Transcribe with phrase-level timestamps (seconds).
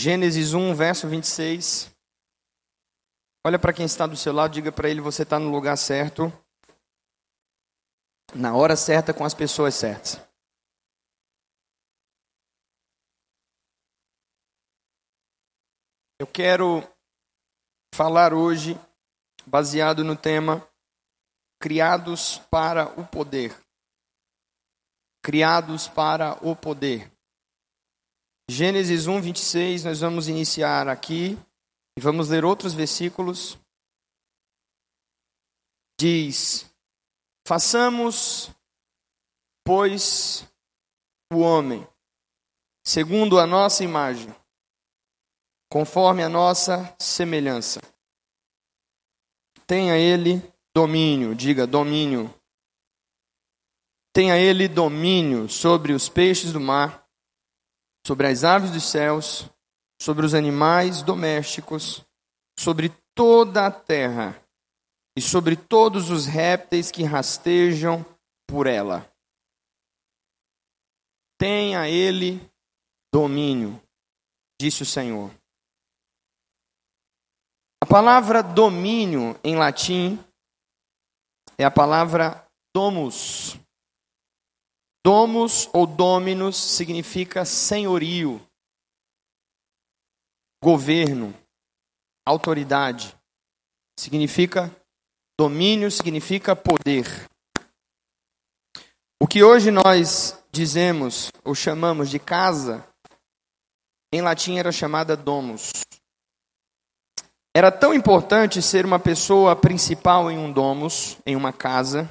[0.00, 1.94] Gênesis 1, verso 26.
[3.46, 6.32] Olha para quem está do seu lado, diga para ele: você está no lugar certo,
[8.34, 10.18] na hora certa, com as pessoas certas.
[16.18, 16.82] Eu quero
[17.94, 18.80] falar hoje,
[19.46, 20.66] baseado no tema
[21.60, 23.54] Criados para o Poder.
[25.22, 27.19] Criados para o Poder.
[28.52, 31.38] Gênesis 1, 26, nós vamos iniciar aqui
[31.96, 33.56] e vamos ler outros versículos.
[35.96, 36.68] Diz:
[37.46, 38.50] Façamos,
[39.64, 40.44] pois,
[41.32, 41.86] o homem,
[42.84, 44.34] segundo a nossa imagem,
[45.70, 47.80] conforme a nossa semelhança.
[49.64, 50.42] Tenha ele
[50.74, 52.34] domínio, diga domínio.
[54.12, 56.99] Tenha ele domínio sobre os peixes do mar
[58.06, 59.48] sobre as aves dos céus,
[60.00, 62.02] sobre os animais domésticos,
[62.58, 64.40] sobre toda a terra
[65.16, 68.04] e sobre todos os répteis que rastejam
[68.46, 69.10] por ela.
[71.38, 72.40] Tenha ele
[73.12, 73.80] domínio,
[74.60, 75.30] disse o Senhor.
[77.82, 80.18] A palavra domínio em latim
[81.58, 83.59] é a palavra domus,
[85.04, 88.40] Domus ou dominus significa senhorio,
[90.62, 91.34] governo,
[92.26, 93.16] autoridade.
[93.98, 94.74] Significa
[95.38, 97.26] domínio, significa poder.
[99.22, 102.86] O que hoje nós dizemos ou chamamos de casa,
[104.12, 105.72] em latim era chamada domus.
[107.54, 112.08] Era tão importante ser uma pessoa principal em um domus, em uma casa,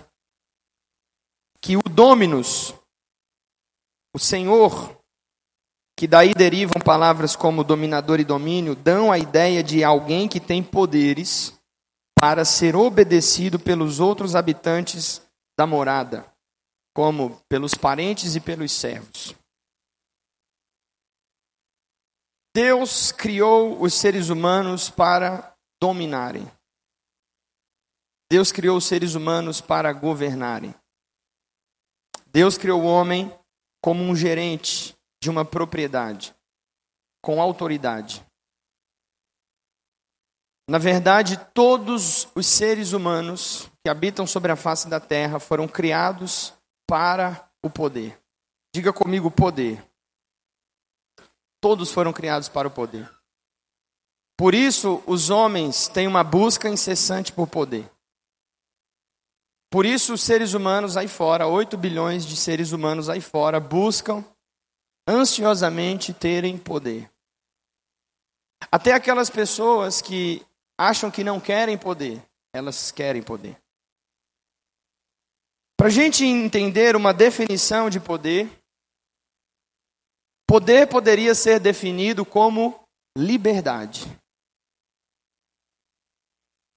[1.62, 2.74] que o dominus
[4.20, 5.02] o Senhor,
[5.98, 10.62] que daí derivam palavras como dominador e domínio, dão a ideia de alguém que tem
[10.62, 11.58] poderes
[12.20, 15.22] para ser obedecido pelos outros habitantes
[15.58, 16.26] da morada,
[16.94, 19.34] como pelos parentes e pelos servos.
[22.54, 26.46] Deus criou os seres humanos para dominarem.
[28.30, 30.76] Deus criou os seres humanos para governarem.
[32.28, 33.34] Deus criou o homem
[33.82, 36.36] como um gerente de uma propriedade,
[37.22, 38.26] com autoridade.
[40.70, 46.54] Na verdade, todos os seres humanos que habitam sobre a face da terra foram criados
[46.88, 48.20] para o poder.
[48.74, 49.84] Diga comigo, poder.
[51.60, 53.10] Todos foram criados para o poder.
[54.38, 57.92] Por isso, os homens têm uma busca incessante por poder.
[59.72, 64.26] Por isso, os seres humanos aí fora, 8 bilhões de seres humanos aí fora, buscam
[65.08, 67.10] ansiosamente terem poder.
[68.72, 70.46] Até aquelas pessoas que
[70.78, 72.22] acham que não querem poder,
[72.54, 73.58] elas querem poder.
[75.78, 78.50] Para a gente entender uma definição de poder,
[80.48, 82.84] poder poderia ser definido como
[83.18, 84.06] liberdade.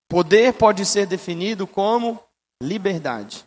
[0.09, 2.23] Poder pode ser definido como
[2.63, 3.45] liberdade.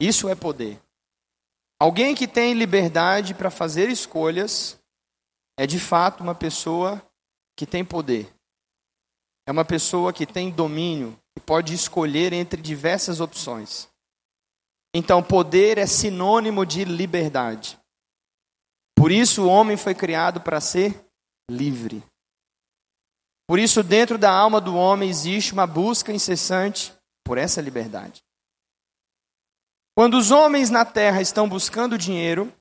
[0.00, 0.80] Isso é poder.
[1.78, 4.78] Alguém que tem liberdade para fazer escolhas
[5.56, 7.00] é de fato uma pessoa
[7.56, 8.30] que tem poder.
[9.46, 13.88] É uma pessoa que tem domínio e pode escolher entre diversas opções.
[14.94, 17.78] Então, poder é sinônimo de liberdade.
[18.96, 20.94] Por isso, o homem foi criado para ser
[21.50, 22.02] livre.
[23.46, 26.92] Por isso, dentro da alma do homem existe uma busca incessante
[27.30, 28.24] por essa liberdade.
[29.96, 32.52] Quando os homens na terra estão buscando dinheiro,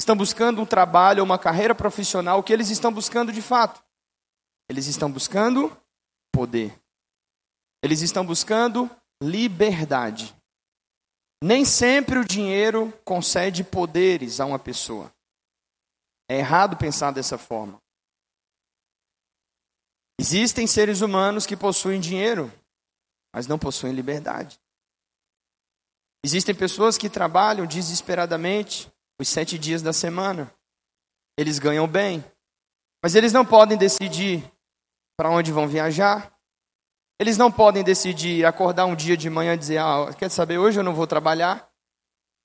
[0.00, 3.84] estão buscando um trabalho ou uma carreira profissional, o que eles estão buscando de fato?
[4.70, 5.76] Eles estão buscando
[6.32, 6.74] poder.
[7.84, 8.88] Eles estão buscando
[9.22, 10.34] liberdade.
[11.44, 15.12] Nem sempre o dinheiro concede poderes a uma pessoa.
[16.26, 17.78] É errado pensar dessa forma.
[20.18, 22.50] Existem seres humanos que possuem dinheiro,
[23.34, 24.60] mas não possuem liberdade.
[26.24, 30.52] Existem pessoas que trabalham desesperadamente os sete dias da semana.
[31.38, 32.24] Eles ganham bem,
[33.02, 34.44] mas eles não podem decidir
[35.16, 36.34] para onde vão viajar.
[37.18, 40.80] Eles não podem decidir acordar um dia de manhã e dizer: Ah, quer saber, hoje
[40.80, 41.70] eu não vou trabalhar.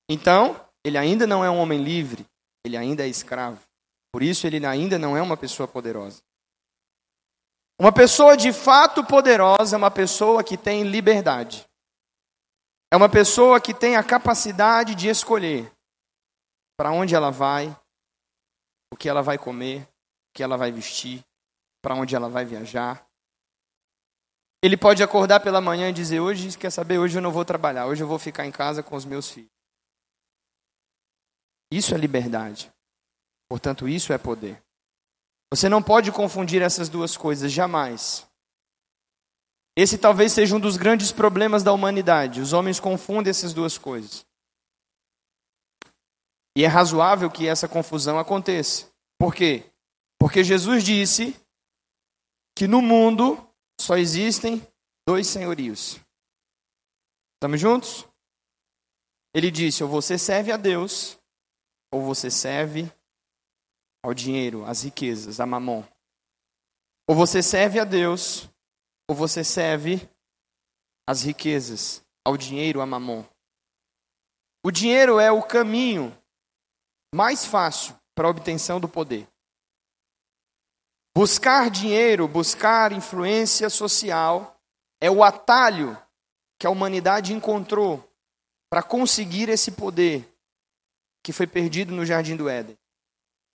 [0.08, 2.24] Então, ele ainda não é um homem livre,
[2.64, 3.60] ele ainda é escravo.
[4.12, 6.22] Por isso, ele ainda não é uma pessoa poderosa.
[7.78, 11.66] Uma pessoa de fato poderosa é uma pessoa que tem liberdade.
[12.90, 15.70] É uma pessoa que tem a capacidade de escolher
[16.76, 17.68] para onde ela vai,
[18.92, 19.86] o que ela vai comer,
[20.32, 21.24] que ela vai vestir,
[21.82, 23.06] para onde ela vai viajar.
[24.62, 27.86] Ele pode acordar pela manhã e dizer: Hoje, quer saber, hoje eu não vou trabalhar,
[27.86, 29.50] hoje eu vou ficar em casa com os meus filhos.
[31.70, 32.72] Isso é liberdade.
[33.48, 34.65] Portanto, isso é poder.
[35.52, 38.26] Você não pode confundir essas duas coisas, jamais.
[39.76, 42.40] Esse talvez seja um dos grandes problemas da humanidade.
[42.40, 44.26] Os homens confundem essas duas coisas.
[46.56, 48.90] E é razoável que essa confusão aconteça.
[49.18, 49.70] Por quê?
[50.18, 51.38] Porque Jesus disse
[52.56, 53.38] que no mundo
[53.78, 54.66] só existem
[55.06, 56.00] dois senhorios.
[57.34, 58.06] Estamos juntos?
[59.34, 61.18] Ele disse: ou você serve a Deus,
[61.92, 62.90] ou você serve
[64.06, 65.82] ao dinheiro, às riquezas, a mamon.
[67.08, 68.48] Ou você serve a Deus,
[69.10, 70.08] ou você serve
[71.04, 73.24] às riquezas, ao dinheiro, a mamon.
[74.64, 76.16] O dinheiro é o caminho
[77.12, 79.26] mais fácil para a obtenção do poder.
[81.12, 84.56] Buscar dinheiro, buscar influência social
[85.00, 86.00] é o atalho
[86.60, 88.08] que a humanidade encontrou
[88.70, 90.32] para conseguir esse poder
[91.24, 92.78] que foi perdido no jardim do Éden.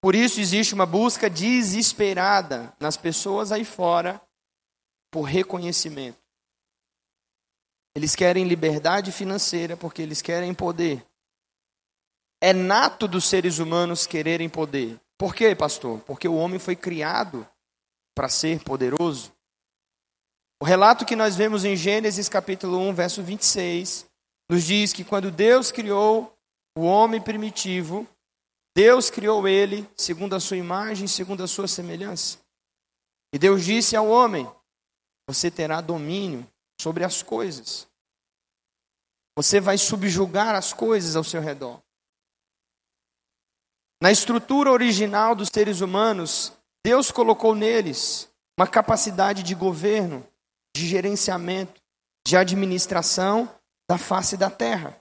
[0.02, 4.20] Por isso existe uma busca desesperada nas pessoas aí fora
[5.12, 6.18] por reconhecimento.
[7.96, 11.06] Eles querem liberdade financeira porque eles querem poder.
[12.42, 15.00] É nato dos seres humanos quererem poder.
[15.18, 16.00] Por quê, pastor?
[16.00, 17.48] Porque o homem foi criado
[18.16, 19.32] para ser poderoso.
[20.60, 24.08] O relato que nós vemos em Gênesis capítulo 1, verso 26,
[24.50, 26.36] nos diz que quando Deus criou
[26.76, 28.08] o homem primitivo,
[28.76, 32.38] Deus criou ele segundo a sua imagem, segundo a sua semelhança.
[33.34, 34.50] E Deus disse ao homem:
[35.28, 36.48] Você terá domínio
[36.80, 37.88] sobre as coisas.
[39.38, 41.82] Você vai subjugar as coisas ao seu redor.
[44.02, 46.52] Na estrutura original dos seres humanos,
[46.84, 48.28] Deus colocou neles
[48.58, 50.28] uma capacidade de governo,
[50.76, 51.82] de gerenciamento,
[52.26, 53.50] de administração
[53.90, 55.01] da face da terra.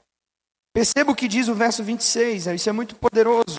[0.73, 3.59] Perceba o que diz o verso 26, isso é muito poderoso.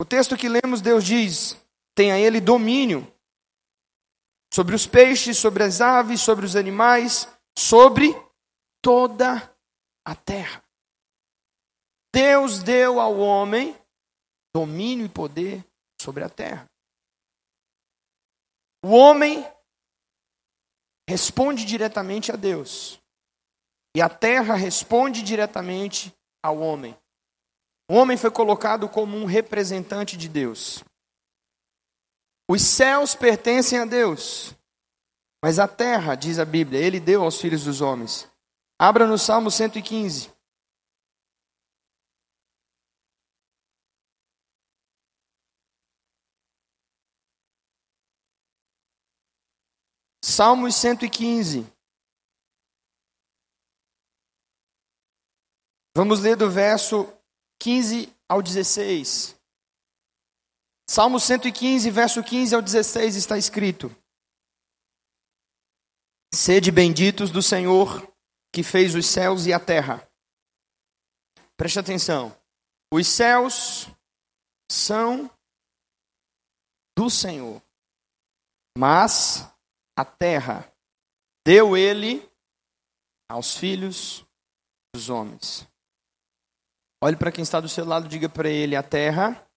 [0.00, 1.56] O texto que lemos, Deus diz:
[1.94, 3.06] tenha ele domínio
[4.52, 8.14] sobre os peixes, sobre as aves, sobre os animais, sobre
[8.82, 9.54] toda
[10.04, 10.64] a terra.
[12.14, 13.76] Deus deu ao homem
[14.54, 15.64] domínio e poder
[16.00, 16.66] sobre a terra.
[18.84, 19.46] O homem
[21.08, 23.00] responde diretamente a Deus.
[23.98, 26.96] E a terra responde diretamente ao homem.
[27.90, 30.84] O homem foi colocado como um representante de Deus.
[32.48, 34.54] Os céus pertencem a Deus,
[35.42, 38.30] mas a terra, diz a Bíblia, ele deu aos filhos dos homens.
[38.78, 40.30] Abra no Salmo 115.
[50.22, 51.77] Salmos 115.
[55.98, 57.12] Vamos ler do verso
[57.58, 59.36] 15 ao 16.
[60.88, 63.90] Salmo 115, verso 15 ao 16 está escrito:
[66.32, 68.08] Sede benditos do Senhor,
[68.54, 70.08] que fez os céus e a terra.
[71.56, 72.32] Preste atenção.
[72.94, 73.88] Os céus
[74.70, 75.28] são
[76.96, 77.60] do Senhor,
[78.78, 79.52] mas
[79.98, 80.72] a terra
[81.44, 82.24] deu ele
[83.28, 84.24] aos filhos
[84.94, 85.67] dos homens.
[87.02, 89.48] Olhe para quem está do seu lado, diga para ele: a terra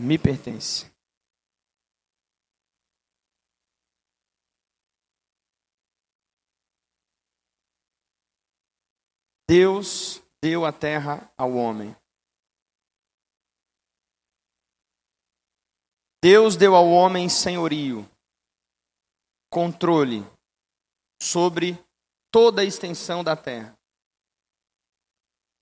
[0.00, 0.90] me pertence.
[9.48, 11.96] Deus deu a terra ao homem.
[16.22, 18.04] Deus deu ao homem senhorio
[19.48, 20.24] controle
[21.22, 21.78] sobre
[22.32, 23.75] toda a extensão da terra.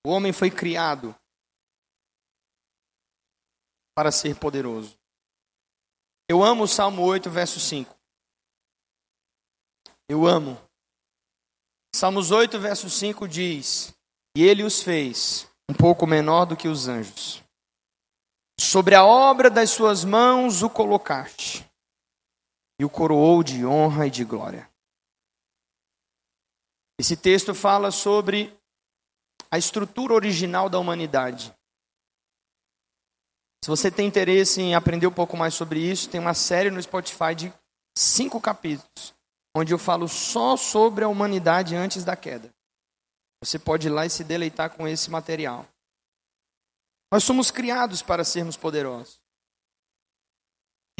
[0.05, 1.15] O homem foi criado
[3.95, 4.95] para ser poderoso.
[6.29, 7.97] Eu amo o Salmo 8, verso 5.
[10.07, 10.61] Eu amo.
[11.95, 13.95] Salmos 8, verso 5 diz:
[14.37, 17.41] E ele os fez um pouco menor do que os anjos.
[18.59, 21.67] Sobre a obra das suas mãos o colocaste
[22.79, 24.69] e o coroou de honra e de glória.
[26.99, 28.55] Esse texto fala sobre
[29.51, 31.53] a estrutura original da humanidade.
[33.63, 36.81] Se você tem interesse em aprender um pouco mais sobre isso, tem uma série no
[36.81, 37.53] Spotify de
[37.97, 39.13] cinco capítulos,
[39.55, 42.53] onde eu falo só sobre a humanidade antes da queda.
[43.43, 45.67] Você pode ir lá e se deleitar com esse material.
[47.11, 49.17] Nós somos criados para sermos poderosos.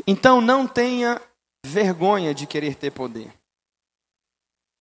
[0.08, 1.22] Então não tenha
[1.66, 3.34] vergonha de querer ter poder.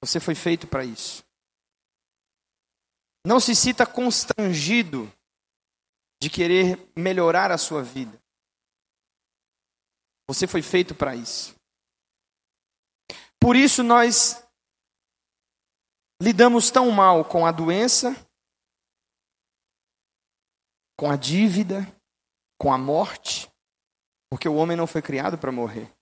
[0.03, 1.25] Você foi feito para isso.
[3.27, 5.11] Não se sinta constrangido
[6.21, 8.23] de querer melhorar a sua vida.
[10.29, 11.55] Você foi feito para isso.
[13.39, 14.43] Por isso nós
[16.21, 18.15] lidamos tão mal com a doença,
[20.97, 21.81] com a dívida,
[22.59, 23.51] com a morte,
[24.31, 25.93] porque o homem não foi criado para morrer.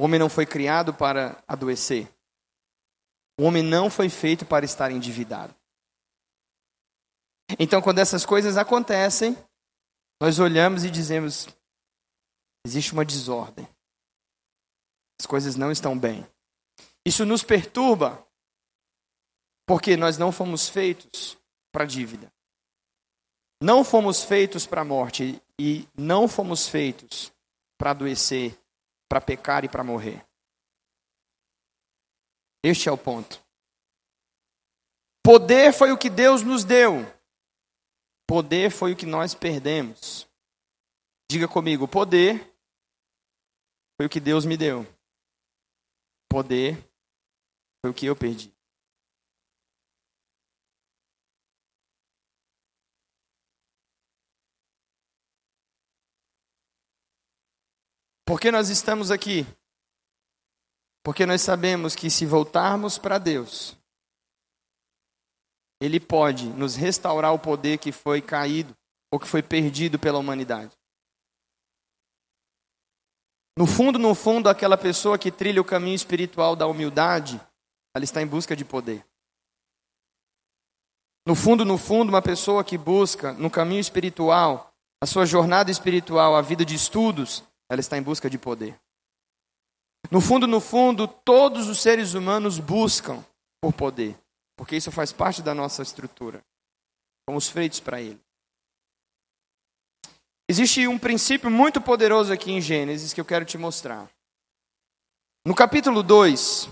[0.00, 2.08] O homem não foi criado para adoecer.
[3.38, 5.54] O homem não foi feito para estar endividado.
[7.58, 9.36] Então, quando essas coisas acontecem,
[10.20, 11.48] nós olhamos e dizemos:
[12.66, 13.68] existe uma desordem.
[15.20, 16.26] As coisas não estão bem.
[17.04, 18.26] Isso nos perturba,
[19.66, 21.36] porque nós não fomos feitos
[21.72, 22.32] para dívida.
[23.62, 27.32] Não fomos feitos para a morte e não fomos feitos
[27.78, 28.58] para adoecer
[29.14, 30.24] para pecar e para morrer.
[32.64, 33.44] Este é o ponto.
[35.22, 37.04] Poder foi o que Deus nos deu.
[38.26, 40.26] Poder foi o que nós perdemos.
[41.30, 42.40] Diga comigo, poder
[43.98, 44.86] foi o que Deus me deu.
[46.26, 46.76] Poder
[47.82, 48.50] foi o que eu perdi.
[58.26, 59.44] Por que nós estamos aqui?
[61.04, 63.76] Porque nós sabemos que se voltarmos para Deus,
[65.78, 68.74] Ele pode nos restaurar o poder que foi caído
[69.12, 70.74] ou que foi perdido pela humanidade.
[73.56, 77.38] No fundo, no fundo, aquela pessoa que trilha o caminho espiritual da humildade,
[77.94, 79.06] ela está em busca de poder.
[81.26, 86.34] No fundo, no fundo, uma pessoa que busca no caminho espiritual, a sua jornada espiritual,
[86.34, 88.80] a vida de estudos, ela está em busca de poder.
[90.10, 93.24] No fundo, no fundo, todos os seres humanos buscam
[93.60, 94.16] por poder,
[94.56, 96.44] porque isso faz parte da nossa estrutura.
[97.28, 98.20] Fomos feitos para ele.
[100.48, 104.10] Existe um princípio muito poderoso aqui em Gênesis que eu quero te mostrar.
[105.46, 106.68] No capítulo 2,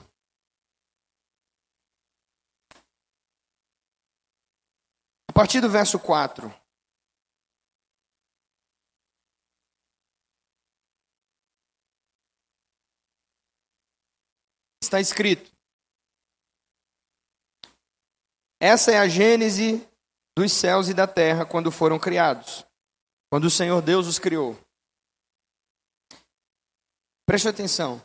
[5.28, 6.61] a partir do verso 4.
[14.92, 15.50] Está escrito.
[18.60, 19.86] Essa é a gênese
[20.36, 22.64] dos céus e da terra quando foram criados,
[23.30, 24.58] quando o Senhor Deus os criou.
[27.26, 28.04] Preste atenção.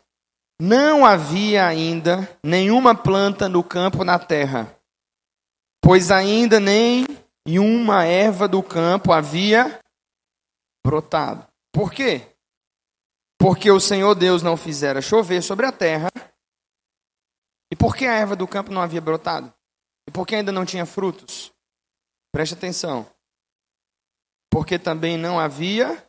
[0.59, 4.73] Não havia ainda nenhuma planta no campo na terra,
[5.83, 7.05] pois ainda nem
[7.47, 9.79] uma erva do campo havia
[10.85, 11.45] brotado.
[11.71, 12.21] Por quê?
[13.37, 16.09] Porque o Senhor Deus não fizera chover sobre a terra,
[17.71, 19.53] e por que a erva do campo não havia brotado?
[20.07, 21.53] E por que ainda não tinha frutos?
[22.31, 23.09] Preste atenção.
[24.49, 26.05] Porque também não havia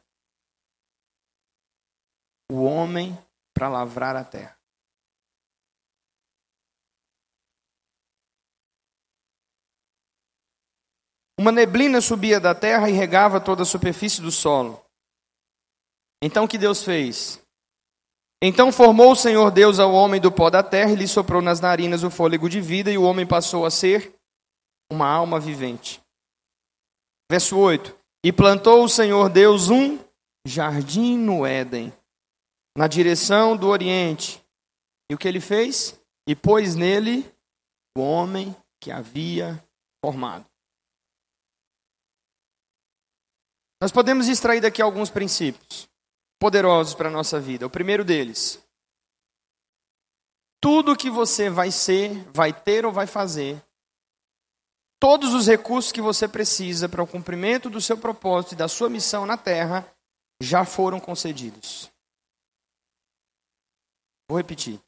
[2.50, 3.16] o homem
[3.52, 4.56] para lavrar a terra.
[11.38, 14.84] Uma neblina subia da terra e regava toda a superfície do solo.
[16.20, 17.40] Então o que Deus fez?
[18.40, 21.60] Então formou o Senhor Deus ao homem do pó da terra e lhe soprou nas
[21.60, 24.14] narinas o fôlego de vida, e o homem passou a ser
[24.90, 26.00] uma alma vivente.
[27.30, 29.98] Verso 8: E plantou o Senhor Deus um
[30.46, 31.92] jardim no Éden,
[32.76, 34.42] na direção do oriente.
[35.10, 35.98] E o que ele fez?
[36.28, 37.28] E pôs nele
[37.96, 39.62] o homem que havia
[40.04, 40.46] formado.
[43.80, 45.88] Nós podemos extrair daqui alguns princípios
[46.38, 47.66] poderosos para a nossa vida.
[47.66, 48.62] O primeiro deles:
[50.60, 53.62] tudo que você vai ser, vai ter ou vai fazer,
[55.00, 58.88] todos os recursos que você precisa para o cumprimento do seu propósito e da sua
[58.88, 59.90] missão na terra
[60.40, 61.90] já foram concedidos.
[64.28, 64.80] Vou repetir.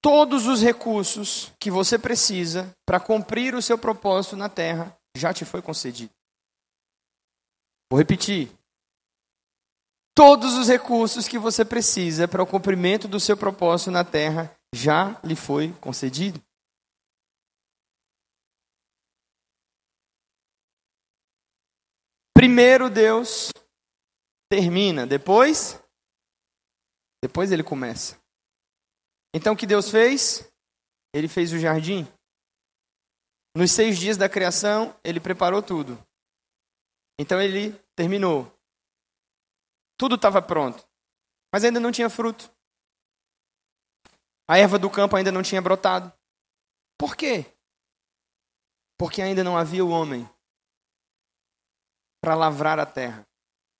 [0.00, 5.44] Todos os recursos que você precisa para cumprir o seu propósito na terra já te
[5.44, 6.12] foi concedido.
[7.90, 8.50] Vou repetir.
[10.14, 15.18] Todos os recursos que você precisa para o cumprimento do seu propósito na terra já
[15.24, 16.42] lhe foi concedido.
[22.34, 23.50] Primeiro Deus
[24.50, 25.78] termina, depois
[27.22, 28.20] depois ele começa.
[29.32, 30.44] Então o que Deus fez?
[31.14, 32.06] Ele fez o jardim.
[33.56, 35.98] Nos seis dias da criação, ele preparou tudo.
[37.18, 38.51] Então ele terminou.
[40.02, 40.84] Tudo estava pronto.
[41.54, 42.50] Mas ainda não tinha fruto.
[44.48, 46.12] A erva do campo ainda não tinha brotado.
[46.98, 47.46] Por quê?
[48.98, 50.28] Porque ainda não havia o homem
[52.20, 53.24] para lavrar a terra.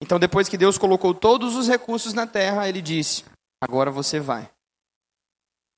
[0.00, 3.24] Então, depois que Deus colocou todos os recursos na terra, ele disse:
[3.60, 4.48] Agora você vai.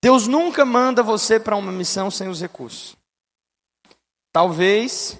[0.02, 2.94] Deus nunca manda você para uma missão sem os recursos.
[4.30, 5.18] Talvez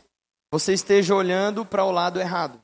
[0.53, 2.63] você esteja olhando para o lado errado.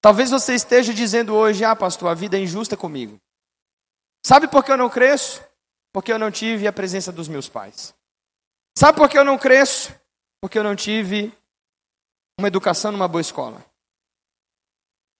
[0.00, 3.18] Talvez você esteja dizendo hoje: Ah, pastor, a vida é injusta comigo.
[4.24, 5.42] Sabe por que eu não cresço?
[5.92, 7.94] Porque eu não tive a presença dos meus pais.
[8.76, 9.94] Sabe por que eu não cresço?
[10.40, 11.32] Porque eu não tive
[12.38, 13.64] uma educação numa boa escola.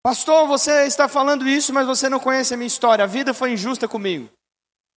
[0.03, 3.05] Pastor, você está falando isso, mas você não conhece a minha história.
[3.05, 4.31] A vida foi injusta comigo.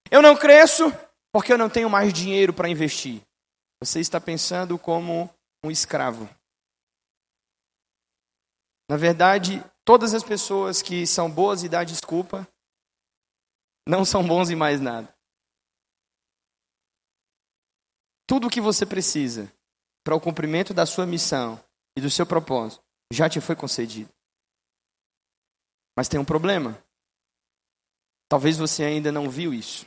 [0.10, 0.94] Eu não cresço
[1.34, 3.22] porque eu não tenho mais dinheiro para investir.
[3.84, 5.30] Você está pensando como
[5.66, 6.30] um escravo.
[8.90, 12.48] Na verdade, todas as pessoas que são boas e dá desculpa
[13.88, 15.14] não são bons em mais nada.
[18.26, 19.52] Tudo o que você precisa
[20.04, 21.64] para o cumprimento da sua missão
[21.98, 24.10] e do seu propósito já te foi concedido.
[25.96, 26.82] Mas tem um problema.
[28.30, 29.86] Talvez você ainda não viu isso.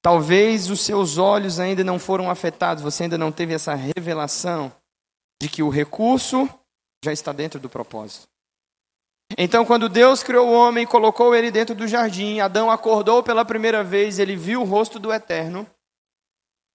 [0.00, 4.72] Talvez os seus olhos ainda não foram afetados, você ainda não teve essa revelação
[5.40, 6.48] de que o recurso
[7.04, 8.28] já está dentro do propósito.
[9.36, 13.44] Então, quando Deus criou o homem e colocou ele dentro do jardim, Adão acordou pela
[13.44, 15.66] primeira vez, ele viu o rosto do Eterno.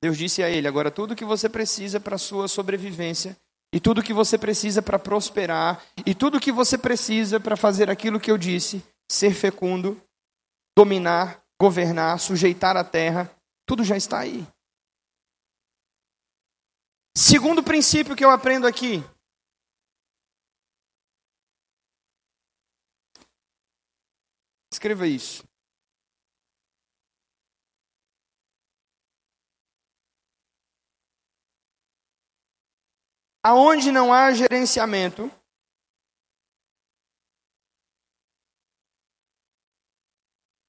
[0.01, 3.35] Deus disse a ele: Agora, tudo que você precisa para a sua sobrevivência
[3.73, 8.19] e tudo que você precisa para prosperar, e tudo que você precisa para fazer aquilo
[8.19, 9.99] que eu disse, ser fecundo,
[10.77, 13.31] dominar, governar, sujeitar a terra,
[13.65, 14.45] tudo já está aí.
[17.17, 19.03] Segundo princípio que eu aprendo aqui.
[24.83, 25.47] Escreva isso.
[33.41, 35.31] Aonde não há gerenciamento,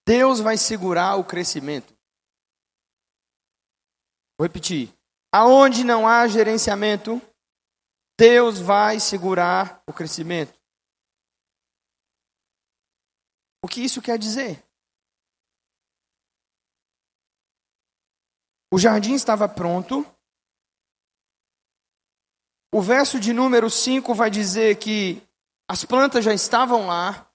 [0.06, 1.92] Deus vai segurar o crescimento.
[4.38, 4.94] Vou repetir.
[5.32, 7.20] Aonde não há gerenciamento,
[8.16, 10.53] Deus vai segurar o crescimento.
[13.64, 14.62] O que isso quer dizer?
[18.70, 20.04] O jardim estava pronto,
[22.70, 25.26] o verso de número 5 vai dizer que
[25.66, 27.26] as plantas já estavam lá,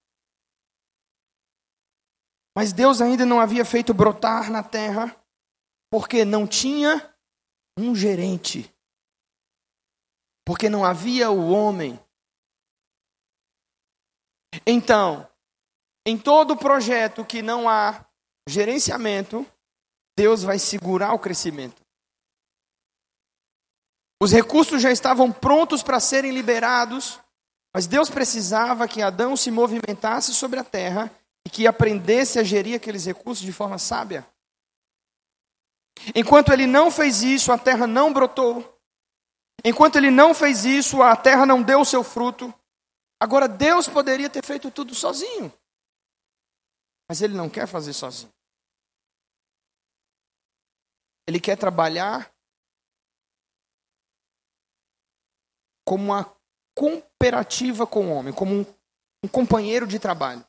[2.55, 5.19] mas Deus ainda não havia feito brotar na terra,
[5.89, 7.11] porque não tinha
[7.75, 8.71] um gerente,
[10.45, 11.99] porque não havia o homem.
[14.67, 15.28] Então,
[16.09, 18.03] em todo projeto que não há
[18.47, 19.45] gerenciamento,
[20.17, 21.79] Deus vai segurar o crescimento.
[24.21, 27.19] Os recursos já estavam prontos para serem liberados,
[27.71, 31.11] mas Deus precisava que Adão se movimentasse sobre a terra
[31.45, 34.27] e que aprendesse a gerir aqueles recursos de forma sábia.
[36.15, 38.79] Enquanto ele não fez isso, a terra não brotou.
[39.63, 42.51] Enquanto ele não fez isso, a terra não deu o seu fruto.
[43.19, 45.53] Agora, Deus poderia ter feito tudo sozinho.
[47.09, 48.31] Mas ele não quer fazer sozinho.
[51.27, 52.31] Ele quer trabalhar
[55.83, 56.39] como uma
[56.77, 58.65] cooperativa com o homem, como um,
[59.25, 60.45] um companheiro de trabalho.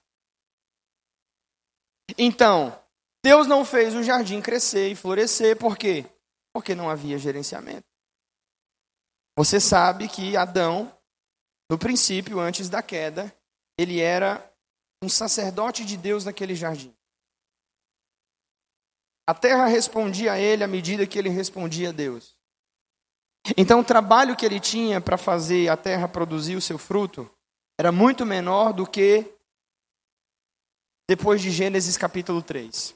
[2.18, 2.78] Então,
[3.24, 6.04] Deus não fez o jardim crescer e florescer, por quê?
[6.52, 7.86] Porque não havia gerenciamento.
[9.38, 10.94] Você sabe que Adão,
[11.70, 13.34] no princípio, antes da queda,
[13.78, 14.49] ele era
[15.02, 16.94] um sacerdote de Deus naquele jardim.
[19.26, 22.36] A terra respondia a ele à medida que ele respondia a Deus.
[23.56, 27.30] Então, o trabalho que ele tinha para fazer a terra produzir o seu fruto
[27.78, 29.24] era muito menor do que
[31.08, 32.94] depois de Gênesis capítulo 3.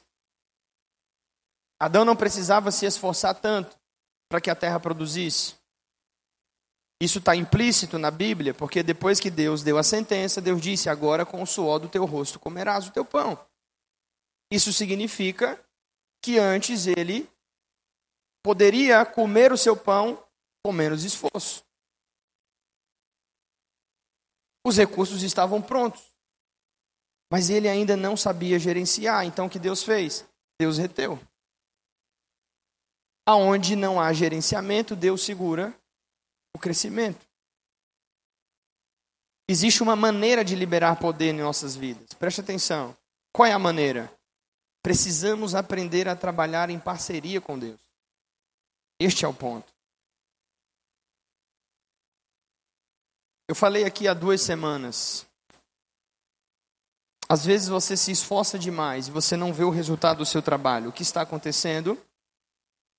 [1.79, 3.77] Adão não precisava se esforçar tanto
[4.29, 5.55] para que a terra produzisse.
[7.01, 11.25] Isso está implícito na Bíblia, porque depois que Deus deu a sentença, Deus disse: Agora
[11.25, 13.37] com o suor do teu rosto comerás o teu pão.
[14.49, 15.61] Isso significa
[16.21, 17.29] que antes ele
[18.41, 20.23] poderia comer o seu pão
[20.63, 21.63] com menos esforço.
[24.65, 26.03] Os recursos estavam prontos.
[27.31, 29.25] Mas ele ainda não sabia gerenciar.
[29.25, 30.25] Então o que Deus fez?
[30.59, 31.19] Deus reteu.
[33.27, 35.77] Aonde não há gerenciamento, Deus segura
[36.55, 37.27] o crescimento.
[39.47, 42.13] existe uma maneira de liberar poder em nossas vidas.
[42.13, 42.95] Preste atenção.
[43.33, 44.11] Qual é a maneira?
[44.81, 47.79] Precisamos aprender a trabalhar em parceria com Deus.
[48.99, 49.71] Este é o ponto.
[53.47, 55.27] Eu falei aqui há duas semanas.
[57.27, 60.89] Às vezes você se esforça demais e você não vê o resultado do seu trabalho.
[60.89, 62.01] O que está acontecendo?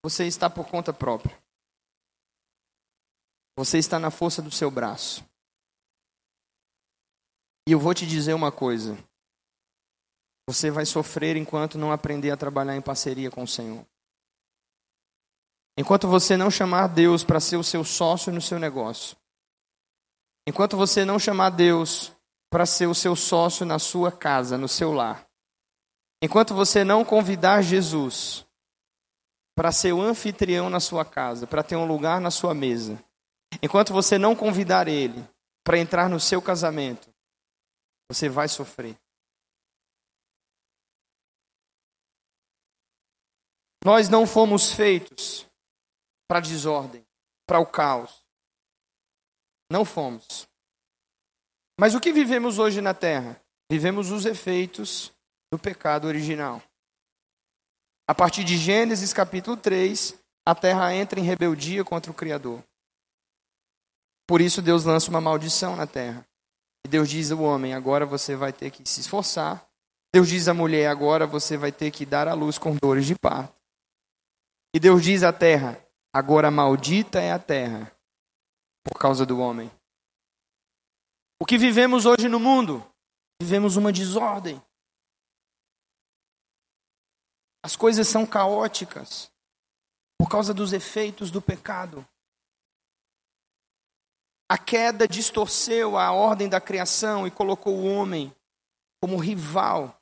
[0.04, 1.45] Você está por conta própria.
[3.56, 5.24] Você está na força do seu braço.
[7.66, 8.96] E eu vou te dizer uma coisa:
[10.48, 13.84] você vai sofrer enquanto não aprender a trabalhar em parceria com o Senhor.
[15.76, 19.16] Enquanto você não chamar Deus para ser o seu sócio no seu negócio.
[20.46, 22.12] Enquanto você não chamar Deus
[22.48, 25.26] para ser o seu sócio na sua casa, no seu lar.
[26.22, 28.46] Enquanto você não convidar Jesus
[29.54, 33.02] para ser o anfitrião na sua casa, para ter um lugar na sua mesa.
[33.62, 35.26] Enquanto você não convidar ele
[35.64, 37.12] para entrar no seu casamento,
[38.08, 38.96] você vai sofrer.
[43.84, 45.46] Nós não fomos feitos
[46.28, 47.06] para desordem,
[47.46, 48.24] para o caos.
[49.70, 50.48] Não fomos.
[51.78, 53.40] Mas o que vivemos hoje na terra?
[53.70, 55.12] Vivemos os efeitos
[55.52, 56.62] do pecado original.
[58.08, 62.62] A partir de Gênesis capítulo 3, a terra entra em rebeldia contra o Criador.
[64.26, 66.26] Por isso Deus lança uma maldição na terra.
[66.84, 69.66] E Deus diz ao homem: agora você vai ter que se esforçar.
[70.12, 73.14] Deus diz à mulher: agora você vai ter que dar à luz com dores de
[73.14, 73.54] parto.
[74.74, 75.78] E Deus diz à terra:
[76.12, 77.92] agora maldita é a terra
[78.84, 79.70] por causa do homem.
[81.40, 82.84] O que vivemos hoje no mundo?
[83.40, 84.62] Vivemos uma desordem.
[87.62, 89.30] As coisas são caóticas
[90.18, 92.06] por causa dos efeitos do pecado.
[94.48, 98.34] A queda distorceu a ordem da criação e colocou o homem
[99.00, 100.00] como rival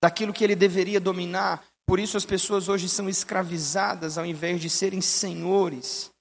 [0.00, 4.70] daquilo que ele deveria dominar, por isso as pessoas hoje são escravizadas ao invés de
[4.70, 6.12] serem senhores.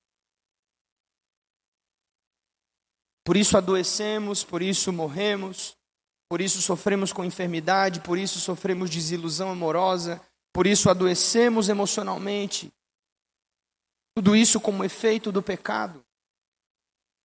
[3.25, 5.77] Por isso adoecemos, por isso morremos,
[6.29, 10.21] por isso sofremos com enfermidade, por isso sofremos desilusão amorosa,
[10.51, 12.71] por isso adoecemos emocionalmente.
[14.15, 16.03] Tudo isso como efeito do pecado.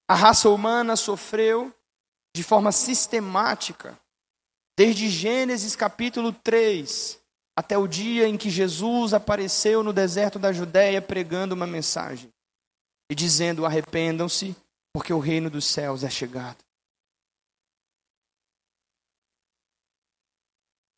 [0.08, 1.72] A raça humana sofreu
[2.34, 4.00] de forma sistemática,
[4.74, 7.20] desde Gênesis capítulo 3,
[7.54, 12.32] até o dia em que Jesus apareceu no deserto da Judéia pregando uma mensagem
[13.10, 14.56] e dizendo: arrependam-se,
[14.94, 16.64] porque o reino dos céus é chegado.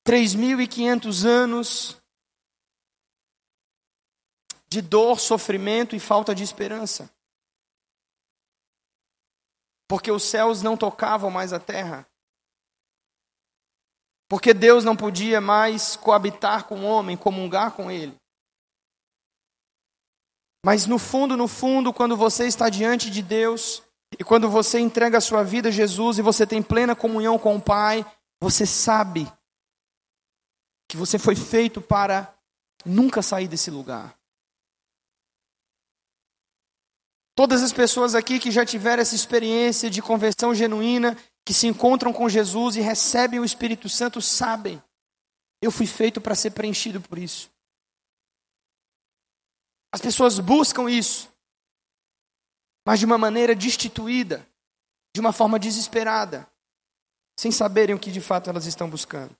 [0.04, 1.96] Três mil e quinhentos anos
[4.68, 7.10] de dor, sofrimento e falta de esperança.
[9.90, 12.06] Porque os céus não tocavam mais a terra.
[14.28, 18.16] Porque Deus não podia mais coabitar com o homem, comungar com ele.
[20.64, 23.82] Mas no fundo, no fundo, quando você está diante de Deus
[24.16, 27.56] e quando você entrega a sua vida a Jesus e você tem plena comunhão com
[27.56, 28.06] o Pai,
[28.40, 29.26] você sabe
[30.88, 32.32] que você foi feito para
[32.86, 34.16] nunca sair desse lugar.
[37.34, 42.12] Todas as pessoas aqui que já tiveram essa experiência de conversão genuína que se encontram
[42.12, 44.82] com Jesus e recebem o Espírito Santo sabem:
[45.62, 47.50] eu fui feito para ser preenchido por isso.
[49.92, 51.30] As pessoas buscam isso,
[52.86, 54.46] mas de uma maneira destituída,
[55.14, 56.48] de uma forma desesperada,
[57.38, 59.36] sem saberem o que de fato elas estão buscando.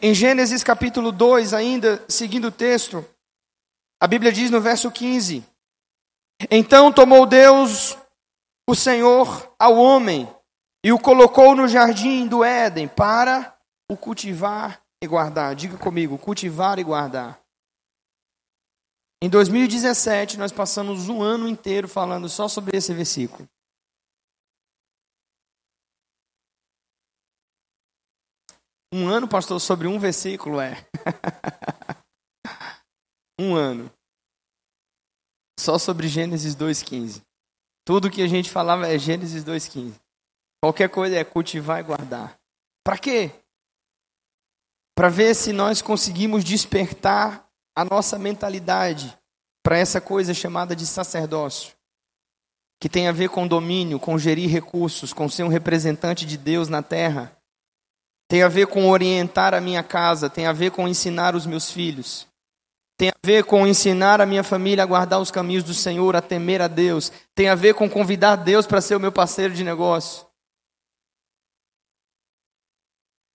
[0.00, 3.04] Em Gênesis capítulo 2, ainda seguindo o texto,
[4.00, 5.44] a Bíblia diz no verso 15:
[6.48, 7.98] Então tomou Deus
[8.68, 10.32] o Senhor ao homem
[10.84, 13.58] e o colocou no jardim do Éden para
[13.90, 15.54] o cultivar e guardar.
[15.54, 17.40] Diga comigo, cultivar e guardar.
[19.22, 23.46] Em 2017, nós passamos um ano inteiro falando só sobre esse versículo.
[28.92, 30.84] Um ano, pastor, sobre um versículo é.
[33.38, 33.92] um ano.
[35.60, 37.20] Só sobre Gênesis 2,15.
[37.84, 39.92] Tudo que a gente falava é Gênesis 2,15.
[40.64, 42.34] Qualquer coisa é cultivar e guardar.
[42.82, 43.30] Para quê?
[44.96, 47.46] Para ver se nós conseguimos despertar
[47.76, 49.14] a nossa mentalidade
[49.62, 51.74] para essa coisa chamada de sacerdócio,
[52.80, 56.70] que tem a ver com domínio, com gerir recursos, com ser um representante de Deus
[56.70, 57.36] na terra,
[58.30, 61.70] tem a ver com orientar a minha casa, tem a ver com ensinar os meus
[61.70, 62.29] filhos,
[63.00, 66.20] tem a ver com ensinar a minha família a guardar os caminhos do Senhor, a
[66.20, 69.64] temer a Deus, tem a ver com convidar Deus para ser o meu parceiro de
[69.64, 70.26] negócio.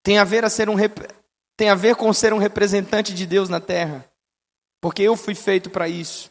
[0.03, 0.75] Tem a ver a ser um
[1.57, 4.07] tem a ver com ser um representante de Deus na terra.
[4.79, 6.29] Porque eu fui feito para isso.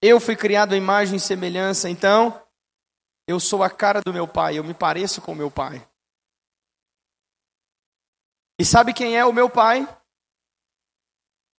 [0.00, 2.40] Eu fui criado à imagem e semelhança, então
[3.26, 5.84] eu sou a cara do meu pai, eu me pareço com o meu pai.
[8.56, 9.84] E sabe quem é o meu pai?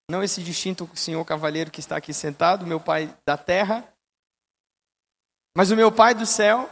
[0.10, 3.94] Não esse distinto senhor cavalheiro que está aqui sentado, meu pai da terra,
[5.56, 6.68] mas o meu pai do céu.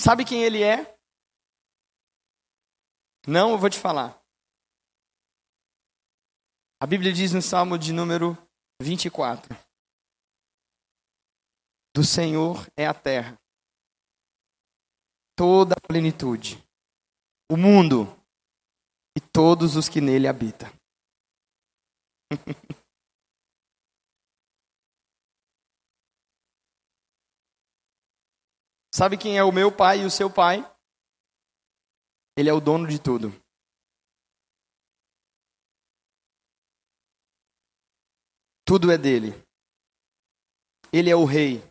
[0.00, 0.96] Sabe quem ele é?
[3.26, 4.16] Não, eu vou te falar.
[6.80, 8.36] A Bíblia diz no Salmo de número
[8.80, 9.56] 24:
[11.94, 13.36] Do Senhor é a terra,
[15.34, 16.62] toda a plenitude,
[17.50, 18.06] o mundo
[19.16, 20.68] e todos os que nele habitam.
[28.94, 30.60] Sabe quem é o meu pai e o seu pai?
[32.36, 33.32] Ele é o dono de tudo.
[38.66, 39.32] Tudo é dele.
[40.92, 41.62] Ele é o rei.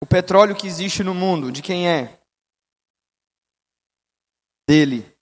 [0.00, 2.25] O petróleo que existe no mundo, de quem é?
[4.68, 5.16] Dele.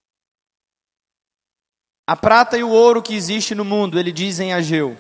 [2.07, 4.97] A prata e o ouro que existe no mundo, ele diz em Ageu: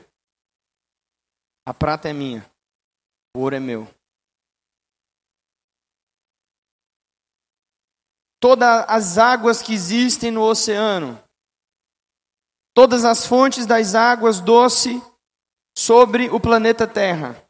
[1.66, 2.44] A prata é minha,
[3.37, 3.88] o ouro é meu.
[8.40, 11.22] Todas as águas que existem no oceano,
[12.74, 15.00] todas as fontes das águas doce
[15.76, 17.42] sobre o planeta Terra.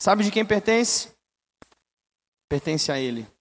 [0.00, 1.14] Sabe de quem pertence?
[2.48, 3.35] Pertence a Ele.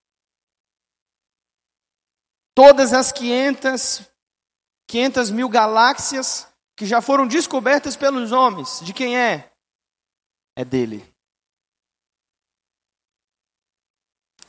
[2.56, 4.02] Todas as 500,
[4.88, 9.52] 500 mil galáxias que já foram descobertas pelos homens, de quem é?
[10.56, 11.04] É dele.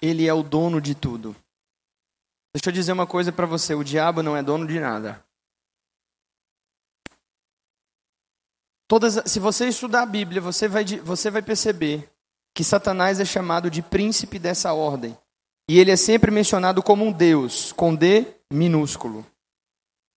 [0.01, 1.35] Ele é o dono de tudo.
[2.55, 5.25] Deixa eu dizer uma coisa para você: o diabo não é dono de nada.
[8.89, 12.09] Todas, se você estudar a Bíblia, você vai, você vai perceber
[12.55, 15.19] que Satanás é chamado de príncipe dessa ordem.
[15.69, 19.27] E ele é sempre mencionado como um Deus, com D minúsculo.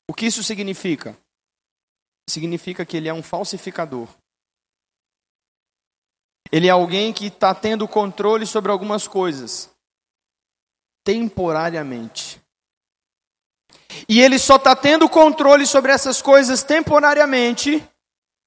[0.10, 1.18] O que isso significa?
[2.30, 4.08] Significa que ele é um falsificador.
[6.52, 9.70] Ele é alguém que está tendo controle sobre algumas coisas,
[11.04, 12.42] temporariamente.
[14.08, 17.84] E ele só está tendo controle sobre essas coisas temporariamente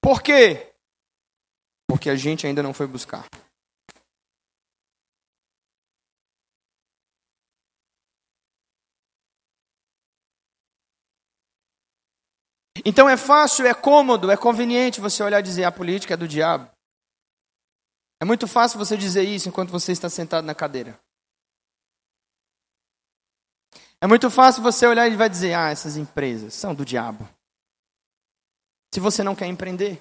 [0.03, 0.73] por quê?
[1.87, 3.25] Porque a gente ainda não foi buscar.
[12.85, 16.27] Então é fácil, é cômodo, é conveniente você olhar e dizer a política é do
[16.27, 16.69] diabo.
[18.21, 20.99] É muito fácil você dizer isso enquanto você está sentado na cadeira.
[24.01, 27.27] É muito fácil você olhar e vai dizer: ah, essas empresas são do diabo
[28.93, 29.99] se você não quer empreender.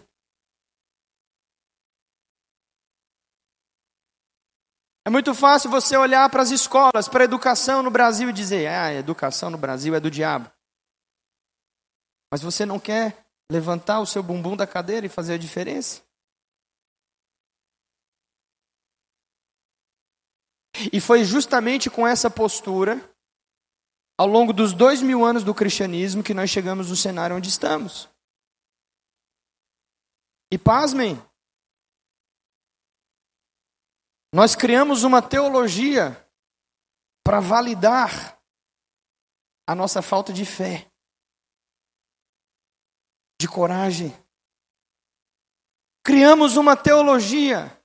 [5.05, 8.68] É muito fácil você olhar para as escolas, para a educação no Brasil e dizer:
[8.68, 10.51] ah, a educação no Brasil é do diabo.
[12.33, 16.01] Mas você não quer levantar o seu bumbum da cadeira e fazer a diferença?
[20.90, 22.97] E foi justamente com essa postura,
[24.18, 28.09] ao longo dos dois mil anos do cristianismo, que nós chegamos no cenário onde estamos.
[30.51, 31.23] E pasmem,
[34.35, 36.16] nós criamos uma teologia
[37.23, 38.40] para validar
[39.68, 40.90] a nossa falta de fé,
[43.43, 44.17] de coragem.
[46.05, 47.77] Criamos uma teologia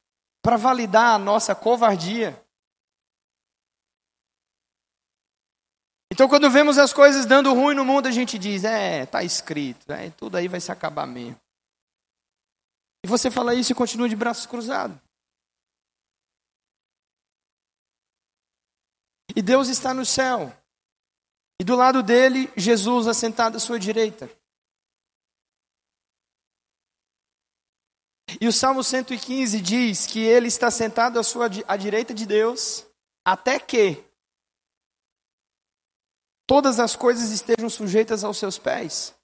[0.41, 2.41] para validar a nossa covardia.
[6.11, 9.91] Então, quando vemos as coisas dando ruim no mundo, a gente diz: é, está escrito,
[9.91, 11.39] é, tudo aí vai se acabar mesmo.
[13.03, 14.97] E você fala isso e continua de braços cruzados.
[19.35, 20.55] E Deus está no céu.
[21.59, 24.29] E do lado dele, Jesus assentado à sua direita.
[28.41, 32.85] E o Salmo 115 diz que ele está sentado à, sua, à direita de Deus,
[33.25, 34.03] até que
[36.45, 39.15] todas as coisas estejam sujeitas aos seus pés.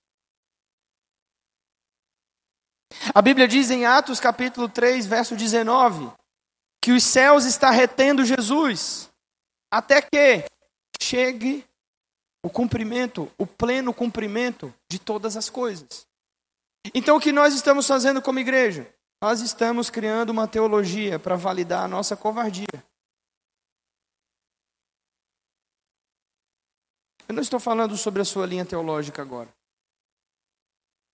[3.13, 6.11] A Bíblia diz em Atos capítulo 3, verso 19,
[6.81, 9.09] que os céus está retendo Jesus,
[9.71, 10.45] até que
[11.01, 11.65] chegue
[12.43, 16.07] o cumprimento, o pleno cumprimento de todas as coisas.
[16.91, 18.91] Então, o que nós estamos fazendo como igreja?
[19.21, 22.65] Nós estamos criando uma teologia para validar a nossa covardia.
[27.27, 29.47] Eu não estou falando sobre a sua linha teológica agora.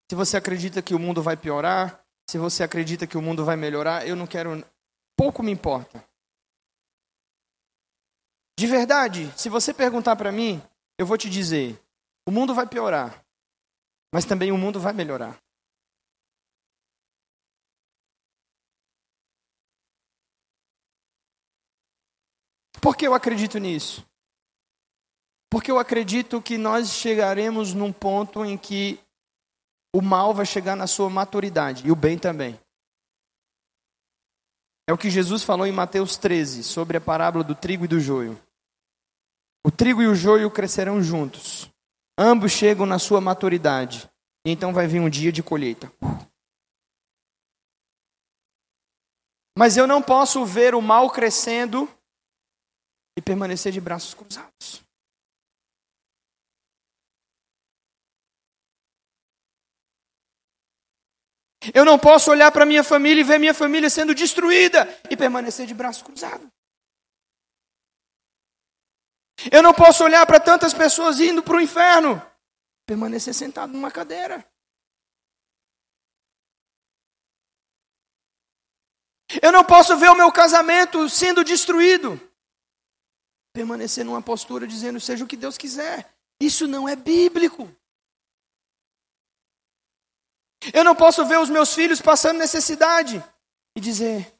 [0.10, 3.56] Se você acredita que o mundo vai piorar, se você acredita que o mundo vai
[3.56, 4.66] melhorar, eu não quero.
[5.16, 6.04] Pouco me importa.
[8.58, 10.62] De verdade, se você perguntar para mim,
[10.98, 11.80] eu vou te dizer:
[12.28, 13.24] o mundo vai piorar,
[14.14, 15.40] mas também o mundo vai melhorar.
[22.90, 24.04] Por que eu acredito nisso?
[25.48, 29.00] Porque eu acredito que nós chegaremos num ponto em que
[29.96, 32.60] o mal vai chegar na sua maturidade e o bem também.
[34.88, 38.00] É o que Jesus falou em Mateus 13, sobre a parábola do trigo e do
[38.00, 38.42] joio.
[39.64, 41.70] O trigo e o joio crescerão juntos.
[42.18, 44.10] Ambos chegam na sua maturidade.
[44.44, 45.94] E então vai vir um dia de colheita.
[49.56, 51.88] Mas eu não posso ver o mal crescendo
[53.20, 54.82] e permanecer de braços cruzados.
[61.74, 65.68] Eu não posso olhar para minha família e ver minha família sendo destruída e permanecer
[65.68, 66.48] de braços cruzados.
[69.52, 73.92] Eu não posso olhar para tantas pessoas indo para o inferno, e permanecer sentado numa
[73.92, 74.46] cadeira.
[79.42, 82.29] Eu não posso ver o meu casamento sendo destruído,
[83.54, 86.14] permanecer numa postura dizendo seja o que Deus quiser.
[86.40, 87.70] Isso não é bíblico.
[90.74, 93.24] Eu não posso ver os meus filhos passando necessidade
[93.76, 94.32] e dizer: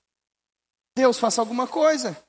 [0.96, 2.22] Deus, faça alguma coisa.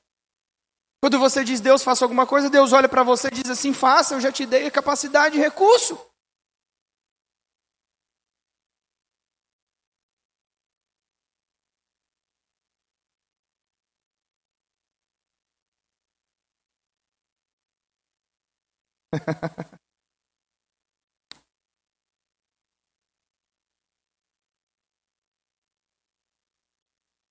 [1.01, 4.15] Quando você diz Deus, faça alguma coisa, Deus olha para você e diz assim: faça,
[4.15, 5.99] eu já te dei a capacidade e recurso.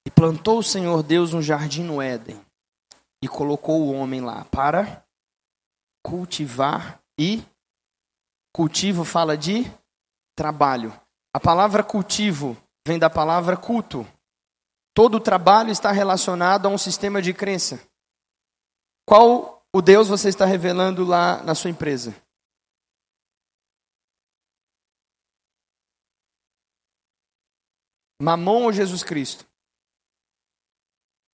[0.06, 2.40] e plantou o Senhor Deus um jardim no Éden
[3.22, 5.04] e colocou o homem lá para
[6.02, 7.42] cultivar e
[8.52, 9.64] cultivo fala de
[10.36, 10.92] trabalho.
[11.34, 14.06] A palavra cultivo vem da palavra culto.
[14.94, 17.80] Todo trabalho está relacionado a um sistema de crença.
[19.06, 22.14] Qual o Deus você está revelando lá na sua empresa?
[28.20, 29.46] Mamon ou Jesus Cristo?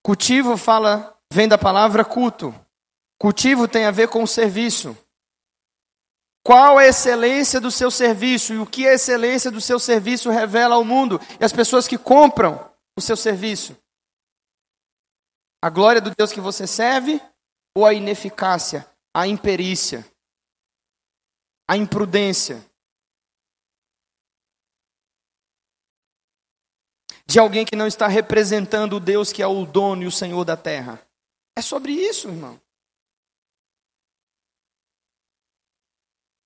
[0.05, 2.55] Cultivo fala, vem da palavra culto.
[3.19, 4.97] Cultivo tem a ver com o serviço.
[6.45, 10.77] Qual a excelência do seu serviço e o que a excelência do seu serviço revela
[10.77, 13.77] ao mundo e às pessoas que compram o seu serviço?
[15.61, 17.21] A glória do Deus que você serve
[17.77, 20.03] ou a ineficácia, a imperícia,
[21.69, 22.65] a imprudência
[27.27, 30.43] de alguém que não está representando o Deus que é o dono e o Senhor
[30.43, 31.07] da terra.
[31.55, 32.59] É sobre isso, irmão.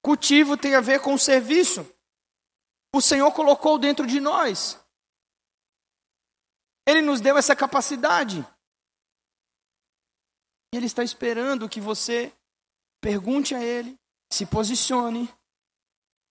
[0.03, 1.89] Cultivo tem a ver com o serviço.
[2.93, 4.77] O Senhor colocou dentro de nós.
[6.85, 8.45] Ele nos deu essa capacidade.
[10.73, 12.33] E Ele está esperando que você
[13.01, 13.99] pergunte a Ele,
[14.33, 15.29] se posicione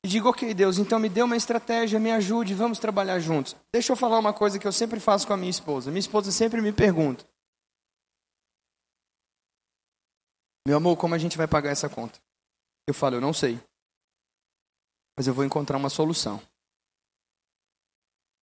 [0.04, 3.56] e diga: Ok, Deus, então me dê uma estratégia, me ajude, vamos trabalhar juntos.
[3.71, 5.91] Deixa eu falar uma coisa que eu sempre faço com a minha esposa.
[5.91, 7.25] Minha esposa sempre me pergunta:
[10.65, 12.19] Meu amor, como a gente vai pagar essa conta?
[12.88, 13.60] Eu falo: Eu não sei.
[15.17, 16.41] Mas eu vou encontrar uma solução.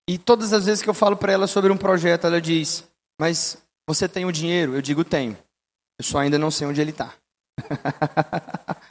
[0.10, 2.84] E todas as vezes que eu falo para ela sobre um projeto, ela diz:
[3.20, 4.76] Mas você tem o dinheiro?
[4.76, 5.45] Eu digo: Tenho.
[5.98, 7.18] Eu só ainda não sei onde ele está.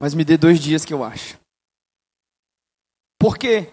[0.00, 1.38] Mas me dê dois dias que eu acho.
[3.18, 3.72] Por quê?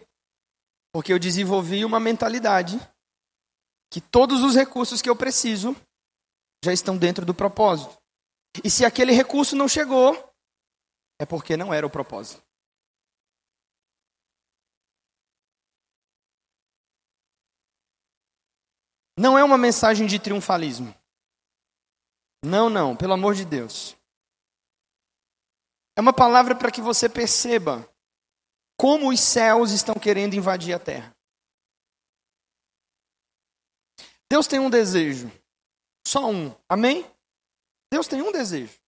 [0.93, 2.77] Porque eu desenvolvi uma mentalidade
[3.91, 5.75] que todos os recursos que eu preciso
[6.63, 7.97] já estão dentro do propósito.
[8.63, 10.13] E se aquele recurso não chegou,
[11.19, 12.43] é porque não era o propósito.
[19.17, 20.95] Não é uma mensagem de triunfalismo.
[22.43, 23.95] Não, não, pelo amor de Deus.
[25.97, 27.87] É uma palavra para que você perceba
[28.77, 31.15] como os céus estão querendo invadir a terra.
[34.31, 35.31] Deus tem um desejo,
[36.07, 37.05] só um, amém?
[37.91, 38.79] Deus tem um desejo.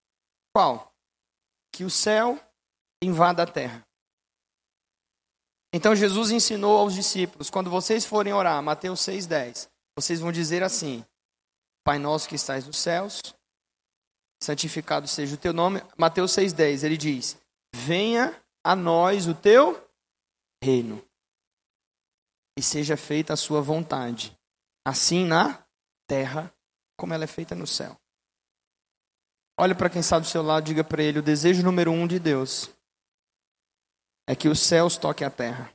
[0.53, 0.91] Qual?
[1.71, 2.39] que o céu
[3.01, 3.85] invada a terra.
[5.73, 11.05] Então Jesus ensinou aos discípulos: quando vocês forem orar, Mateus 6,10, vocês vão dizer assim:
[11.83, 13.21] Pai nosso que estais nos céus,
[14.41, 15.81] santificado seja o teu nome.
[15.97, 17.37] Mateus 6,10, ele diz:
[17.73, 19.87] Venha a nós o teu
[20.63, 21.03] reino,
[22.57, 24.37] e seja feita a sua vontade,
[24.85, 25.65] assim na
[26.07, 26.53] terra
[26.97, 27.97] como ela é feita no céu.
[29.59, 32.19] Olha para quem está do seu lado, diga para ele: o desejo número um de
[32.19, 32.69] Deus
[34.27, 35.73] é que os céus toquem a terra.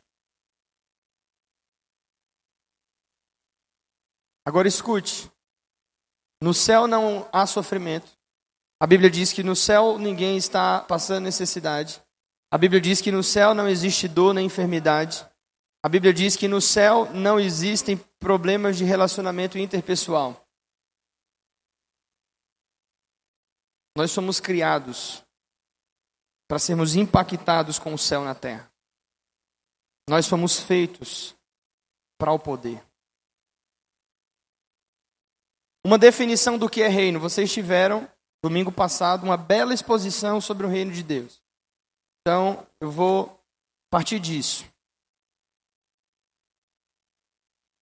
[4.45, 5.31] Agora escute:
[6.41, 8.16] no céu não há sofrimento.
[8.79, 12.03] A Bíblia diz que no céu ninguém está passando necessidade.
[12.51, 15.27] A Bíblia diz que no céu não existe dor nem enfermidade.
[15.83, 20.47] A Bíblia diz que no céu não existem problemas de relacionamento interpessoal.
[23.97, 25.22] Nós somos criados
[26.47, 28.70] para sermos impactados com o céu na terra.
[30.09, 31.35] Nós fomos feitos
[32.18, 32.85] para o poder.
[35.85, 37.18] Uma definição do que é reino.
[37.18, 38.09] Vocês tiveram,
[38.49, 41.42] domingo passado, uma bela exposição sobre o reino de Deus.
[42.20, 43.42] Então, eu vou
[43.90, 44.64] partir disso.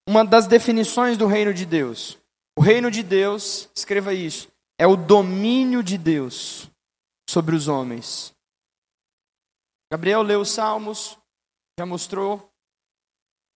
[0.09, 2.19] Uma das definições do reino de Deus.
[2.57, 4.49] O reino de Deus, escreva isso,
[4.79, 6.71] é o domínio de Deus
[7.29, 8.35] sobre os homens.
[9.93, 11.19] Gabriel leu os Salmos,
[11.79, 12.51] já mostrou.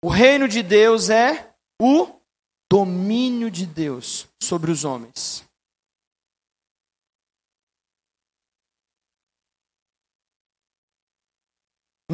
[0.03, 2.19] O reino de Deus é o
[2.71, 5.45] domínio de Deus sobre os homens.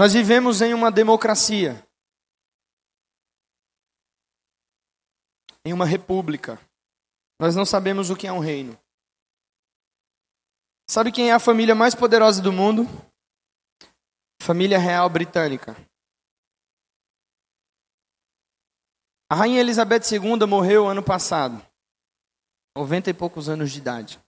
[0.01, 1.87] Nós vivemos em uma democracia,
[5.63, 6.59] em uma república.
[7.39, 8.75] Nós não sabemos o que é um reino.
[10.89, 12.87] Sabe quem é a família mais poderosa do mundo?
[14.41, 15.75] Família real britânica.
[19.29, 21.63] A rainha Elizabeth II morreu ano passado,
[22.75, 24.19] 90 e poucos anos de idade.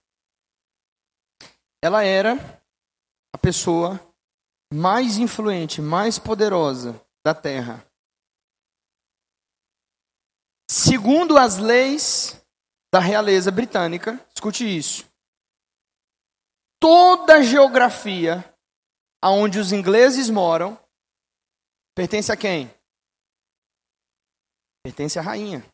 [1.82, 2.36] Ela era
[3.32, 4.13] a pessoa
[4.72, 7.86] mais influente, mais poderosa da Terra.
[10.70, 12.40] Segundo as leis
[12.92, 15.04] da realeza britânica, escute isso
[16.84, 18.44] toda a geografia
[19.22, 20.78] aonde os ingleses moram
[21.94, 22.68] pertence a quem?
[24.84, 25.64] Pertence à rainha.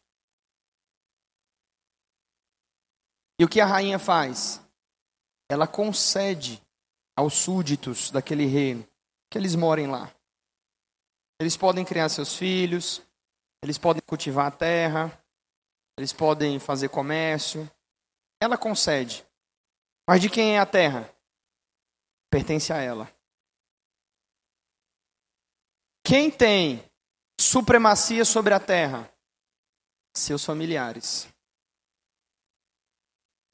[3.41, 4.61] E o que a rainha faz?
[5.51, 6.63] Ela concede
[7.21, 8.87] aos súditos daquele reino
[9.29, 10.11] que eles morem lá.
[11.39, 13.03] Eles podem criar seus filhos,
[13.63, 15.23] eles podem cultivar a terra,
[15.99, 17.71] eles podem fazer comércio.
[18.41, 19.25] Ela concede.
[20.09, 21.15] Mas de quem é a terra?
[22.31, 23.13] Pertence a ela.
[26.03, 26.83] Quem tem
[27.39, 29.13] supremacia sobre a terra?
[30.17, 31.29] Seus familiares.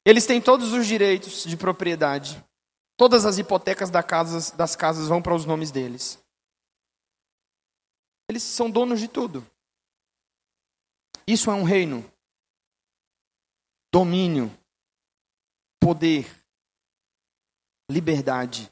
[0.05, 2.41] Eles têm todos os direitos de propriedade.
[2.97, 6.19] Todas as hipotecas das casas vão para os nomes deles.
[8.27, 9.45] Eles são donos de tudo.
[11.27, 12.03] Isso é um reino.
[13.93, 14.51] Domínio.
[15.79, 16.25] Poder
[17.89, 18.69] liberdade.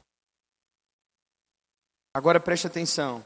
[2.14, 3.26] Agora preste atenção.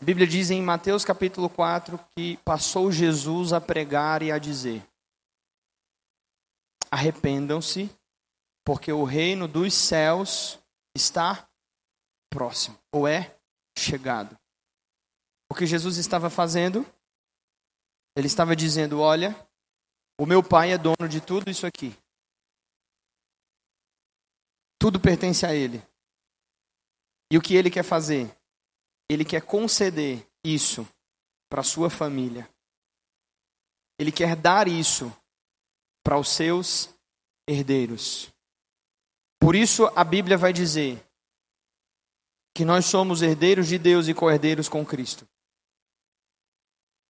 [0.00, 4.82] A Bíblia diz em Mateus capítulo 4 que passou Jesus a pregar e a dizer:
[6.90, 7.90] Arrependam-se,
[8.70, 10.56] porque o reino dos céus
[10.94, 11.50] está
[12.30, 13.36] próximo, ou é
[13.76, 14.38] chegado.
[15.50, 16.86] O que Jesus estava fazendo?
[18.16, 19.34] Ele estava dizendo: Olha,
[20.20, 21.98] o meu pai é dono de tudo isso aqui.
[24.78, 25.82] Tudo pertence a Ele.
[27.28, 28.32] E o que Ele quer fazer?
[29.10, 30.86] Ele quer conceder isso
[31.50, 32.48] para a sua família.
[33.98, 35.12] Ele quer dar isso
[36.04, 36.88] para os seus
[37.48, 38.32] herdeiros.
[39.40, 41.02] Por isso a Bíblia vai dizer
[42.54, 45.26] que nós somos herdeiros de Deus e co-herdeiros com Cristo.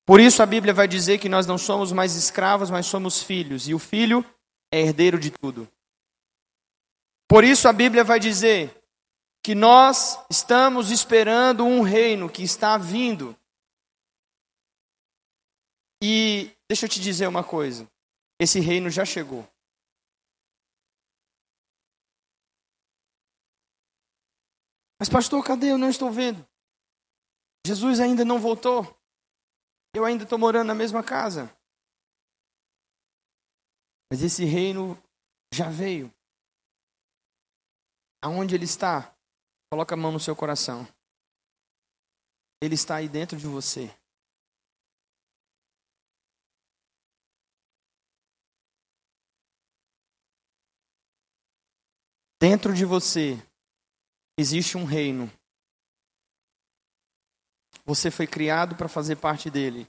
[0.07, 3.69] Por isso a Bíblia vai dizer que nós não somos mais escravos, mas somos filhos,
[3.69, 4.25] e o filho
[4.73, 5.69] é herdeiro de tudo.
[7.29, 8.77] Por isso a Bíblia vai dizer
[9.43, 13.37] que nós estamos esperando um reino que está vindo.
[16.03, 17.89] E deixa eu te dizer uma coisa:
[18.39, 19.49] esse reino já chegou.
[25.01, 25.73] Mas, pastor, cadê?
[25.73, 26.47] Eu não estou vendo.
[27.67, 28.85] Jesus ainda não voltou.
[29.95, 31.51] Eu ainda estou morando na mesma casa.
[34.13, 35.03] Mas esse reino
[35.51, 36.13] já veio.
[38.21, 39.17] Aonde ele está?
[39.71, 40.87] Coloca a mão no seu coração.
[42.61, 43.89] Ele está aí dentro de você.
[52.39, 53.50] Dentro de você
[54.39, 55.31] existe um reino.
[57.85, 59.87] Você foi criado para fazer parte dele.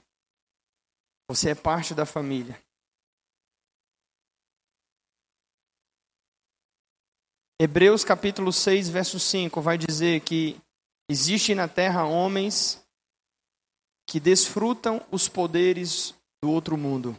[1.28, 2.60] Você é parte da família.
[7.60, 10.60] Hebreus capítulo 6, verso 5 vai dizer que
[11.08, 12.84] existe na terra homens
[14.04, 16.12] que desfrutam os poderes
[16.42, 17.16] do outro mundo.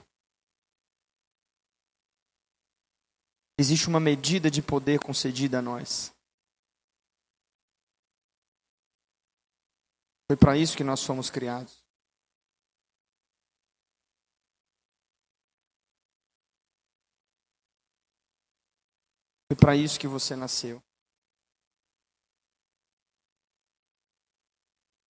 [3.58, 6.13] Existe uma medida de poder concedida a nós.
[10.28, 11.84] Foi para isso que nós fomos criados.
[19.48, 20.82] Foi para isso que você nasceu.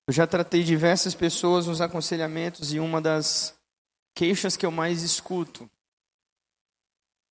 [0.06, 3.58] Eu já tratei diversas pessoas nos aconselhamentos e uma das
[4.14, 5.70] queixas que eu mais escuto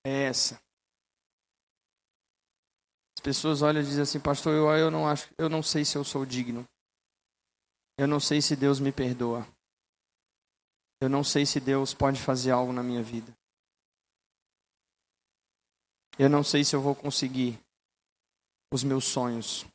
[0.03, 0.55] é essa.
[3.15, 5.95] As pessoas olham e dizem assim, pastor, eu, eu não acho, eu não sei se
[5.95, 6.67] eu sou digno.
[7.97, 9.47] Eu não sei se Deus me perdoa.
[10.99, 13.31] Eu não sei se Deus pode fazer algo na minha vida.
[16.17, 17.59] Eu não sei se eu vou conseguir
[18.71, 19.65] os meus sonhos.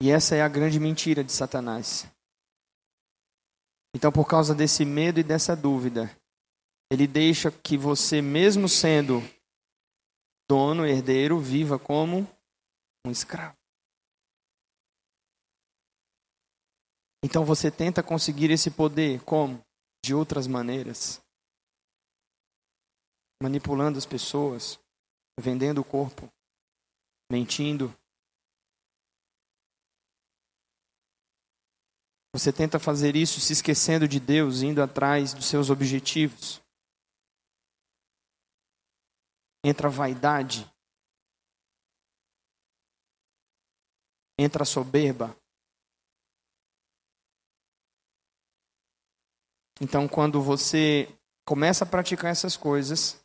[0.00, 2.06] E essa é a grande mentira de Satanás.
[3.94, 6.14] Então, por causa desse medo e dessa dúvida,
[6.90, 9.20] ele deixa que você, mesmo sendo
[10.48, 12.28] dono, herdeiro, viva como
[13.04, 13.57] um escravo.
[17.22, 19.60] Então você tenta conseguir esse poder como?
[20.04, 21.20] De outras maneiras
[23.42, 24.78] manipulando as pessoas,
[25.38, 26.28] vendendo o corpo,
[27.30, 27.94] mentindo.
[32.34, 36.60] Você tenta fazer isso se esquecendo de Deus, indo atrás dos seus objetivos.
[39.64, 40.70] Entra a vaidade.
[44.38, 45.36] Entra a soberba.
[49.80, 51.08] Então, quando você
[51.46, 53.24] começa a praticar essas coisas,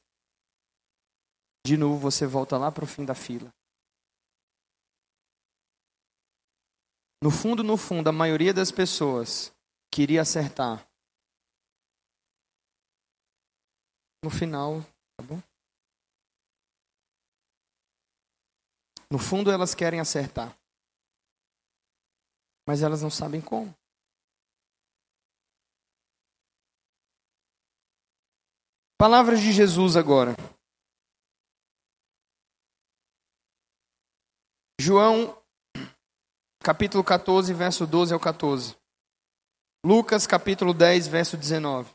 [1.66, 3.52] de novo você volta lá para o fim da fila.
[7.24, 9.52] No fundo, no fundo, a maioria das pessoas
[9.90, 10.86] queria acertar.
[14.24, 14.82] No final,
[15.18, 15.42] tá bom?
[19.10, 20.58] No fundo, elas querem acertar.
[22.68, 23.74] Mas elas não sabem como.
[28.98, 30.36] Palavras de Jesus agora.
[34.80, 35.42] João,
[36.62, 38.76] capítulo 14, verso 12 ao 14.
[39.86, 41.94] Lucas, capítulo 10, verso 19.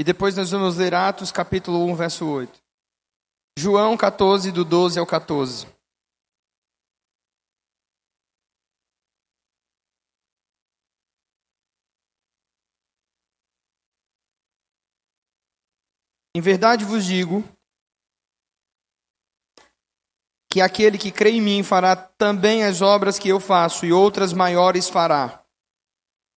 [0.00, 2.60] E depois nós vamos ler Atos, capítulo 1, verso 8.
[3.56, 5.71] João 14, do 12 ao 14.
[16.34, 17.44] Em verdade vos digo
[20.50, 24.32] que aquele que crê em mim fará também as obras que eu faço, e outras
[24.32, 25.42] maiores fará,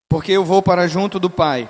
[0.10, 1.68] porque eu vou para junto do Pai.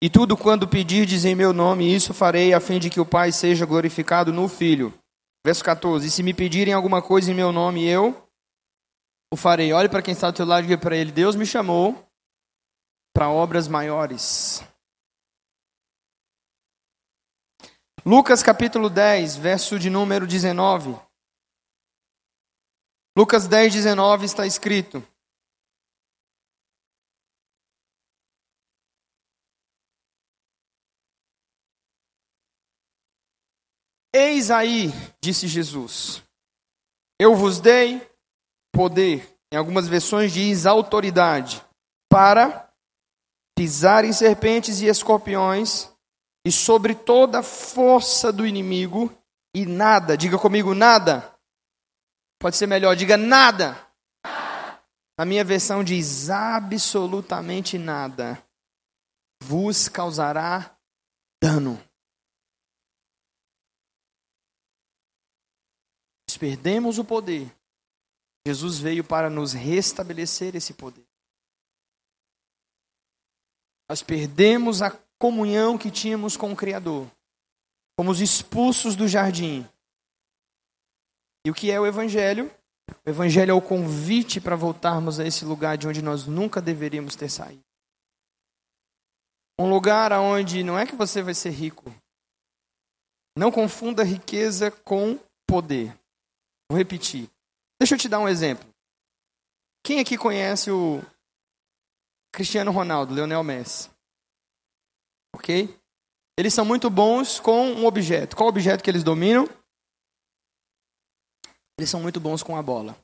[0.00, 3.32] E tudo quando pedirdes em meu nome, isso farei, a fim de que o Pai
[3.32, 4.92] seja glorificado no Filho.
[5.44, 8.28] Verso 14: E se me pedirem alguma coisa em meu nome, eu
[9.32, 9.72] o farei.
[9.72, 12.06] Olhe para quem está do seu lado e diga para ele: Deus me chamou
[13.12, 14.62] para obras maiores.
[18.06, 20.94] Lucas capítulo 10, verso de número 19.
[23.16, 25.02] Lucas 10, 19 está escrito:
[34.12, 34.90] Eis aí,
[35.22, 36.22] disse Jesus,
[37.18, 38.06] eu vos dei
[38.70, 41.64] poder, em algumas versões diz autoridade,
[42.10, 42.70] para
[43.56, 45.93] pisar em serpentes e escorpiões
[46.44, 49.10] e sobre toda a força do inimigo,
[49.54, 51.34] e nada, diga comigo, nada
[52.44, 53.74] Pode ser melhor, diga nada.
[55.16, 58.46] A minha versão diz absolutamente nada
[59.42, 60.78] vos causará
[61.42, 61.82] dano.
[66.28, 67.50] Nós perdemos o poder.
[68.46, 71.06] Jesus veio para nos restabelecer esse poder.
[73.88, 74.90] Nós perdemos a
[75.24, 77.10] comunhão que tínhamos com o Criador.
[77.98, 79.66] fomos expulsos do jardim.
[81.46, 82.54] E o que é o Evangelho?
[83.06, 87.16] O Evangelho é o convite para voltarmos a esse lugar de onde nós nunca deveríamos
[87.16, 87.64] ter saído.
[89.58, 91.90] Um lugar onde não é que você vai ser rico.
[93.34, 95.98] Não confunda riqueza com poder.
[96.68, 97.30] Vou repetir.
[97.80, 98.68] Deixa eu te dar um exemplo.
[99.82, 101.02] Quem aqui conhece o
[102.30, 103.93] Cristiano Ronaldo, Leonel Messi?
[105.34, 105.68] Ok?
[106.38, 108.36] Eles são muito bons com um objeto.
[108.36, 109.48] Qual objeto que eles dominam?
[111.76, 112.96] Eles são muito bons com a bola.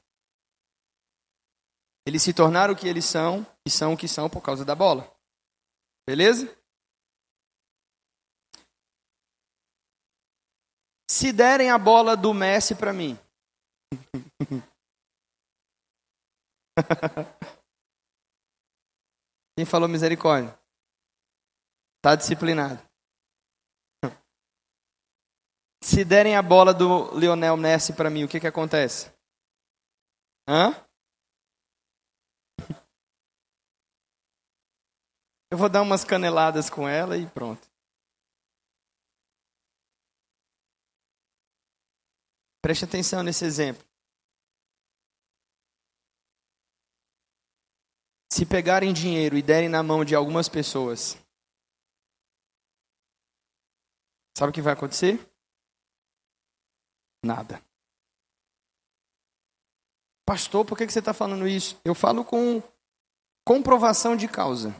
[2.06, 4.76] Eles se tornaram o que eles são e são o que são por causa da
[4.76, 5.12] bola.
[6.08, 6.56] Beleza?
[11.08, 13.18] Se derem a bola do Messi para mim.
[19.56, 20.59] Quem falou misericórdia?
[22.00, 22.80] Está disciplinado.
[25.82, 29.12] Se derem a bola do Lionel Messi para mim, o que, que acontece?
[30.48, 30.74] Hã?
[35.52, 37.68] Eu vou dar umas caneladas com ela e pronto.
[42.62, 43.84] Preste atenção nesse exemplo.
[48.32, 51.19] Se pegarem dinheiro e derem na mão de algumas pessoas,
[54.40, 55.20] sabe o que vai acontecer?
[57.22, 57.62] Nada.
[60.26, 61.78] Pastor, por que você está falando isso?
[61.84, 62.62] Eu falo com
[63.46, 64.74] comprovação de causa.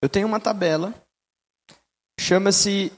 [0.00, 0.94] Eu tenho uma tabela,
[2.18, 2.90] chama-se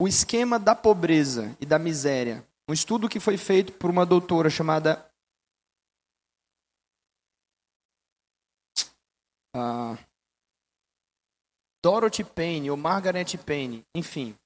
[0.00, 2.44] O Esquema da Pobreza e da Miséria.
[2.68, 5.08] Um estudo que foi feito por uma doutora chamada.
[9.54, 10.09] Uh,
[11.82, 14.36] Dorothy Payne ou Margaret Payne, enfim.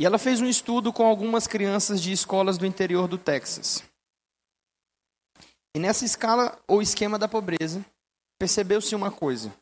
[0.00, 3.84] E ela fez um estudo com algumas crianças de escolas do interior do Texas.
[5.76, 7.84] E nessa escala ou esquema da pobreza,
[8.38, 9.52] percebeu-se uma coisa.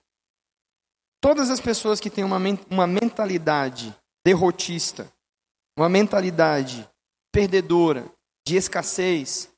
[1.20, 2.38] Todas as pessoas que têm uma,
[2.70, 3.94] uma mentalidade
[4.24, 5.12] derrotista,
[5.76, 6.88] uma mentalidade
[7.32, 8.10] perdedora,
[8.46, 9.50] de escassez,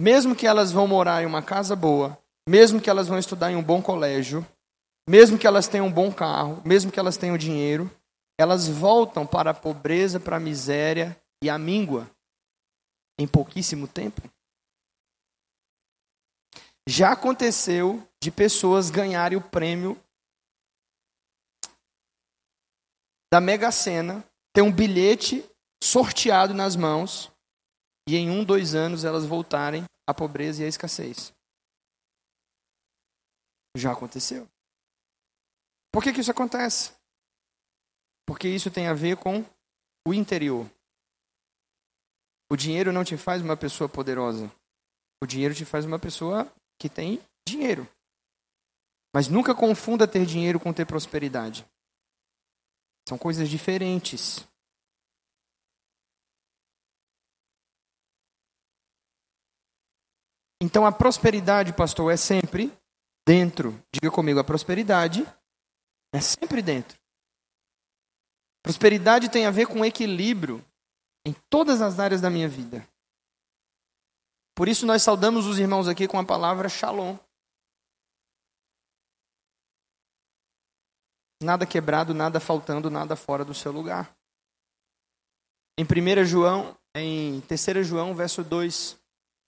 [0.00, 3.56] mesmo que elas vão morar em uma casa boa, mesmo que elas vão estudar em
[3.56, 4.46] um bom colégio,
[5.08, 7.90] mesmo que elas tenham um bom carro, mesmo que elas tenham dinheiro,
[8.38, 12.08] elas voltam para a pobreza, para a miséria e a míngua
[13.18, 14.22] em pouquíssimo tempo.
[16.88, 20.00] Já aconteceu de pessoas ganharem o prêmio
[23.32, 25.48] da Mega Sena, ter um bilhete
[25.82, 27.30] sorteado nas mãos
[28.08, 31.32] e em um, dois anos elas voltarem à pobreza e à escassez.
[33.76, 34.51] Já aconteceu.
[35.92, 36.90] Por que, que isso acontece?
[38.26, 39.44] Porque isso tem a ver com
[40.06, 40.68] o interior.
[42.50, 44.50] O dinheiro não te faz uma pessoa poderosa.
[45.22, 47.86] O dinheiro te faz uma pessoa que tem dinheiro.
[49.14, 51.66] Mas nunca confunda ter dinheiro com ter prosperidade.
[53.06, 54.46] São coisas diferentes.
[60.62, 62.72] Então a prosperidade, pastor, é sempre
[63.26, 63.78] dentro.
[63.92, 65.26] Diga comigo, a prosperidade
[66.12, 66.98] é sempre dentro.
[68.62, 70.64] Prosperidade tem a ver com equilíbrio
[71.24, 72.86] em todas as áreas da minha vida.
[74.54, 77.16] Por isso nós saudamos os irmãos aqui com a palavra shalom.
[81.42, 84.14] Nada quebrado, nada faltando, nada fora do seu lugar.
[85.76, 88.96] Em 1 João, em 3 João, verso 2,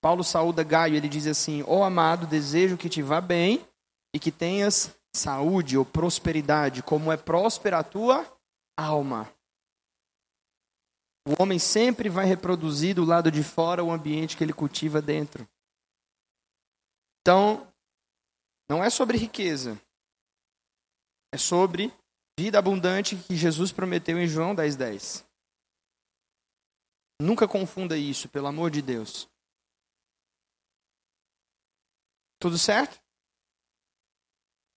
[0.00, 3.64] Paulo saúda Gaio, ele diz assim: Ó oh, amado, desejo que te vá bem
[4.12, 8.26] e que tenhas saúde ou prosperidade, como é próspera a tua
[8.76, 9.32] alma.
[11.26, 15.48] O homem sempre vai reproduzir do lado de fora o ambiente que ele cultiva dentro.
[17.20, 17.66] Então,
[18.68, 19.80] não é sobre riqueza,
[21.32, 21.92] é sobre
[22.38, 24.76] vida abundante que Jesus prometeu em João 10,10.
[24.76, 25.34] 10.
[27.22, 29.28] Nunca confunda isso, pelo amor de Deus.
[32.38, 33.03] Tudo certo?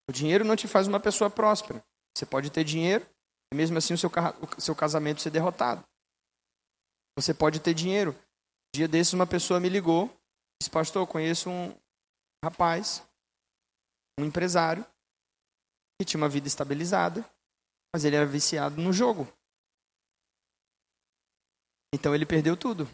[0.09, 1.83] O dinheiro não te faz uma pessoa próspera.
[2.15, 3.05] Você pode ter dinheiro
[3.51, 4.09] e mesmo assim o seu,
[4.57, 5.85] o seu casamento ser derrotado.
[7.17, 8.15] Você pode ter dinheiro.
[8.73, 10.07] Dia desses uma pessoa me ligou,
[10.61, 11.75] disse, pastor, eu conheço um
[12.43, 13.01] rapaz,
[14.19, 14.85] um empresário,
[15.99, 17.27] que tinha uma vida estabilizada,
[17.93, 19.27] mas ele era viciado no jogo.
[21.93, 22.87] Então ele perdeu tudo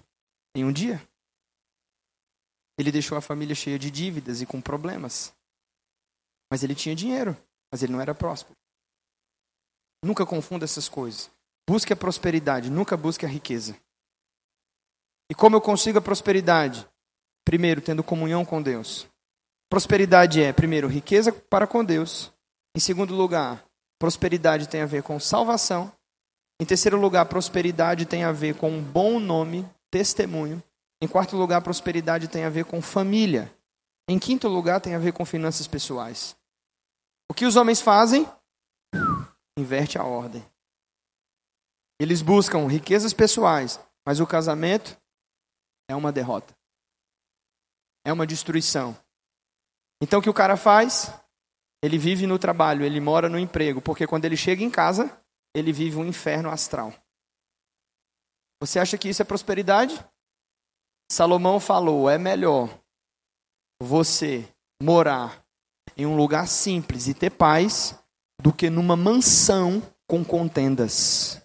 [0.55, 1.01] em um dia.
[2.77, 5.33] Ele deixou a família cheia de dívidas e com problemas.
[6.51, 7.35] Mas ele tinha dinheiro,
[7.71, 8.55] mas ele não era próspero.
[10.03, 11.31] Nunca confunda essas coisas.
[11.67, 13.75] Busque a prosperidade, nunca busque a riqueza.
[15.29, 16.87] E como eu consigo a prosperidade?
[17.45, 19.07] Primeiro, tendo comunhão com Deus.
[19.69, 22.31] Prosperidade é, primeiro, riqueza para com Deus.
[22.75, 23.63] Em segundo lugar,
[23.97, 25.91] prosperidade tem a ver com salvação.
[26.61, 30.61] Em terceiro lugar, prosperidade tem a ver com um bom nome, testemunho.
[31.01, 33.51] Em quarto lugar, prosperidade tem a ver com família.
[34.07, 36.35] Em quinto lugar, tem a ver com finanças pessoais.
[37.29, 38.29] O que os homens fazem?
[39.57, 40.45] Inverte a ordem.
[41.99, 44.99] Eles buscam riquezas pessoais, mas o casamento
[45.89, 46.53] é uma derrota.
[48.05, 48.97] É uma destruição.
[50.01, 51.11] Então o que o cara faz?
[51.81, 55.09] Ele vive no trabalho, ele mora no emprego, porque quando ele chega em casa,
[55.55, 56.93] ele vive um inferno astral.
[58.61, 60.05] Você acha que isso é prosperidade?
[61.09, 62.82] Salomão falou: é melhor
[63.83, 64.47] você
[64.81, 65.45] morar
[65.95, 67.95] em um lugar simples e ter paz
[68.41, 71.41] do que numa mansão com contendas.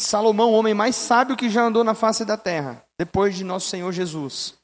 [0.00, 3.68] Salomão, o homem mais sábio que já andou na face da terra, depois de nosso
[3.68, 4.54] Senhor Jesus,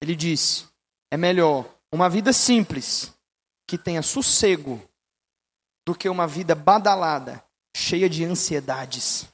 [0.00, 0.66] ele disse:
[1.10, 3.12] é melhor uma vida simples,
[3.66, 4.82] que tenha sossego,
[5.86, 7.44] do que uma vida badalada,
[7.76, 9.26] cheia de ansiedades.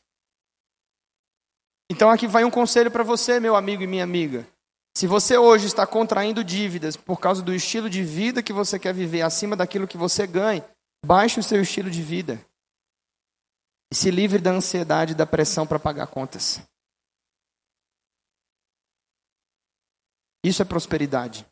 [1.90, 4.46] Então aqui vai um conselho para você, meu amigo e minha amiga.
[4.96, 8.94] Se você hoje está contraindo dívidas por causa do estilo de vida que você quer
[8.94, 10.64] viver acima daquilo que você ganha,
[11.04, 12.40] baixe o seu estilo de vida.
[13.92, 16.60] E se livre da ansiedade e da pressão para pagar contas.
[20.44, 21.46] Isso é prosperidade.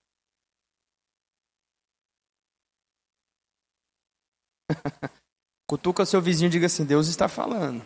[5.68, 7.85] Cutuca seu vizinho e diga assim: Deus está falando.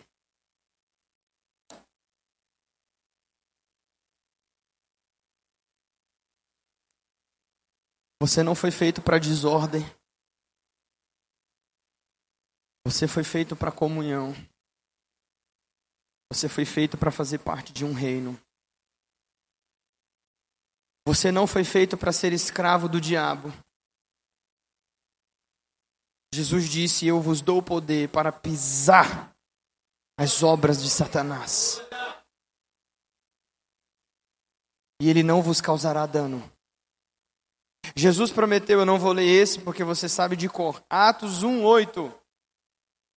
[8.26, 9.82] Você não foi feito para desordem.
[12.84, 14.34] Você foi feito para comunhão.
[16.32, 18.36] Você foi feito para fazer parte de um reino.
[21.06, 23.50] Você não foi feito para ser escravo do diabo.
[26.34, 29.32] Jesus disse: Eu vos dou poder para pisar
[30.18, 31.80] as obras de Satanás.
[35.00, 36.55] E ele não vos causará dano.
[37.94, 40.82] Jesus prometeu, eu não vou ler esse porque você sabe de cor.
[40.88, 42.12] Atos 1, 8.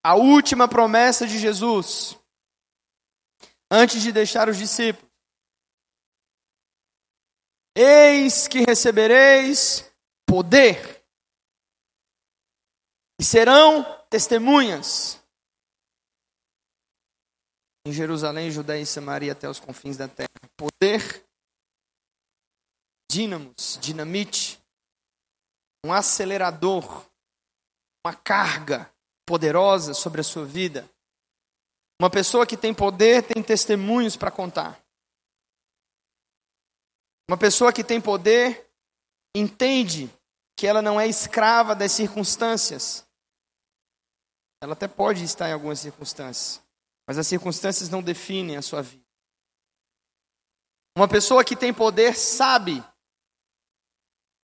[0.03, 2.17] A última promessa de Jesus.
[3.72, 5.09] Antes de deixar os discípulos.
[7.76, 9.89] Eis que recebereis
[10.26, 11.03] poder.
[13.20, 15.20] E serão testemunhas.
[17.86, 20.30] Em Jerusalém, Judéia e Samaria até os confins da terra.
[20.57, 21.26] Poder
[23.09, 24.59] dínamos, dinamite,
[25.86, 27.06] um acelerador,
[28.06, 28.92] uma carga
[29.26, 30.90] poderosa sobre a sua vida.
[32.02, 34.82] Uma pessoa que tem poder tem testemunhos para contar.
[37.30, 38.68] Uma pessoa que tem poder
[39.36, 40.10] entende
[40.58, 43.06] que ela não é escrava das circunstâncias.
[44.62, 46.62] Ela até pode estar em algumas circunstâncias,
[47.08, 49.06] mas as circunstâncias não definem a sua vida.
[50.98, 52.84] Uma pessoa que tem poder sabe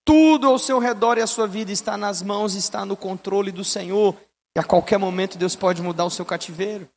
[0.06, 3.66] tudo ao seu redor e a sua vida está nas mãos, está no controle do
[3.66, 4.16] Senhor.
[4.56, 6.88] E a qualquer momento Deus pode mudar o seu cativeiro.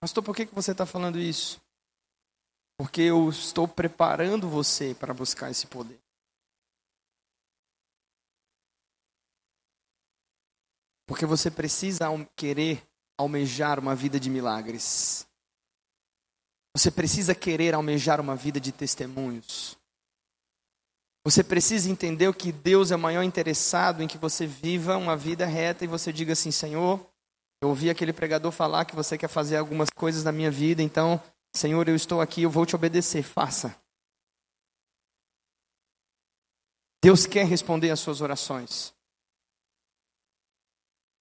[0.00, 1.60] Pastor, por que você está falando isso?
[2.78, 5.98] Porque eu estou preparando você para buscar esse poder.
[11.08, 12.06] Porque você precisa
[12.36, 12.86] querer
[13.18, 15.26] almejar uma vida de milagres.
[16.76, 19.78] Você precisa querer almejar uma vida de testemunhos.
[21.24, 25.46] Você precisa entender que Deus é o maior interessado em que você viva uma vida
[25.46, 27.00] reta e você diga assim: Senhor,
[27.62, 31.18] eu ouvi aquele pregador falar que você quer fazer algumas coisas na minha vida, então,
[31.54, 33.74] Senhor, eu estou aqui, eu vou te obedecer, faça.
[37.02, 38.92] Deus quer responder às suas orações.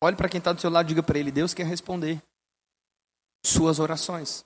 [0.03, 2.22] Olhe para quem está do seu lado e diga para ele: Deus quer responder
[3.45, 4.43] suas orações.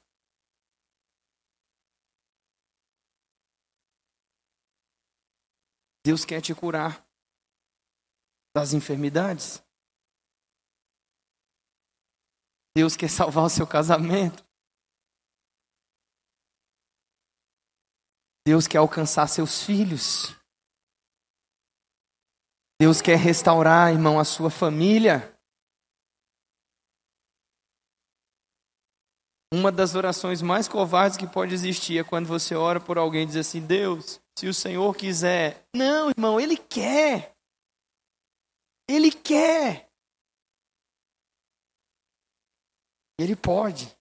[6.06, 7.06] Deus quer te curar
[8.56, 9.64] das enfermidades.
[12.76, 14.48] Deus quer salvar o seu casamento.
[18.48, 20.36] Deus quer alcançar seus filhos.
[22.82, 25.38] Deus quer restaurar, irmão, a sua família.
[29.54, 33.26] Uma das orações mais covardes que pode existir é quando você ora por alguém e
[33.26, 35.68] diz assim: Deus, se o Senhor quiser.
[35.76, 37.36] Não, irmão, Ele quer.
[38.88, 39.92] Ele quer.
[43.20, 43.94] Ele pode.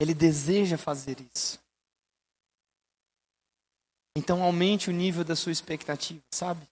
[0.00, 1.62] Ele deseja fazer isso.
[4.16, 6.66] Então aumente o nível da sua expectativa, sabe?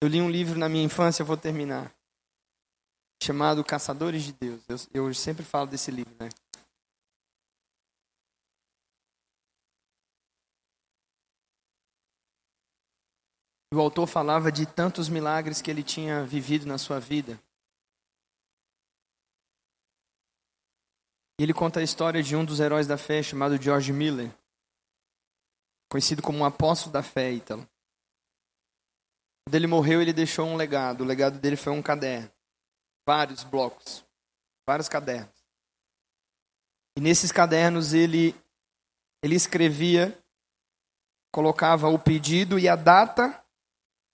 [0.00, 1.92] Eu li um livro na minha infância, vou terminar,
[3.22, 4.62] chamado Caçadores de Deus.
[4.68, 6.28] Eu, eu sempre falo desse livro, né?
[13.72, 17.38] O autor falava de tantos milagres que ele tinha vivido na sua vida.
[21.38, 24.34] Ele conta a história de um dos heróis da fé chamado George Miller,
[25.90, 27.38] conhecido como um apóstolo da fé.
[27.38, 27.68] Quando
[29.54, 31.02] ele morreu, ele deixou um legado.
[31.02, 32.37] O legado dele foi um caderno.
[33.08, 34.04] Vários blocos.
[34.68, 35.32] Vários cadernos.
[36.94, 38.34] E nesses cadernos ele,
[39.24, 40.22] ele escrevia,
[41.32, 43.42] colocava o pedido e a data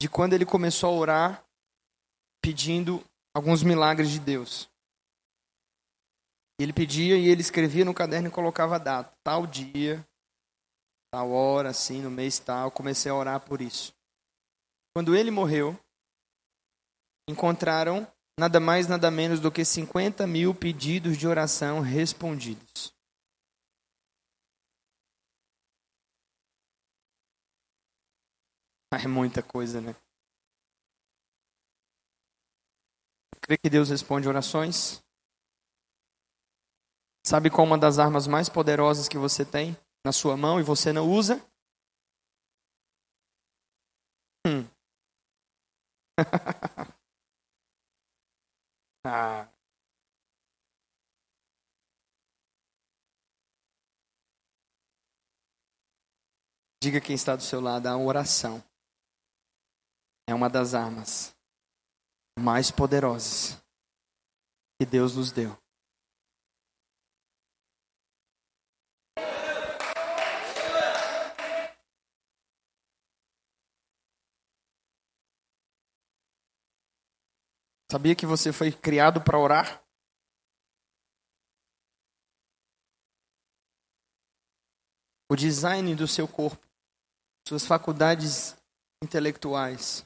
[0.01, 1.45] de quando ele começou a orar,
[2.41, 4.71] pedindo alguns milagres de Deus.
[6.61, 9.13] Ele pedia e ele escrevia no caderno e colocava a data.
[9.25, 10.07] Tal dia,
[11.13, 12.71] tal hora, assim, no mês tal.
[12.71, 13.93] Comecei a orar por isso.
[14.95, 15.77] Quando ele morreu,
[17.29, 18.07] encontraram
[18.39, 22.93] nada mais, nada menos do que 50 mil pedidos de oração respondidos.
[28.93, 29.95] É muita coisa, né?
[33.43, 35.03] Crê que Deus responde orações?
[37.27, 40.93] Sabe qual uma das armas mais poderosas que você tem na sua mão e você
[40.93, 41.45] não usa?
[44.47, 44.69] Hum.
[49.05, 49.49] ah.
[56.83, 58.63] Diga quem está do seu lado, a oração
[60.29, 61.35] é uma das armas
[62.39, 63.57] mais poderosas
[64.79, 65.64] que Deus nos deu.
[77.95, 79.81] Sabia que você foi criado para orar?
[85.31, 86.67] O design do seu corpo,
[87.47, 88.57] suas faculdades
[89.01, 90.05] intelectuais,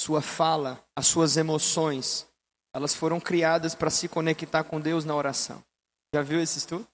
[0.00, 2.26] sua fala, as suas emoções,
[2.74, 5.62] elas foram criadas para se conectar com Deus na oração.
[6.14, 6.88] Já viu esse estudo?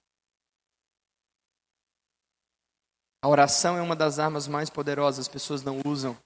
[3.23, 6.21] A oração é uma das armas mais poderosas, as pessoas não usam.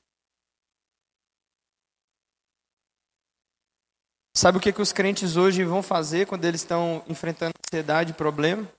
[4.37, 8.15] Sabe o que, que os crentes hoje vão fazer quando eles estão enfrentando ansiedade e
[8.15, 8.69] problema?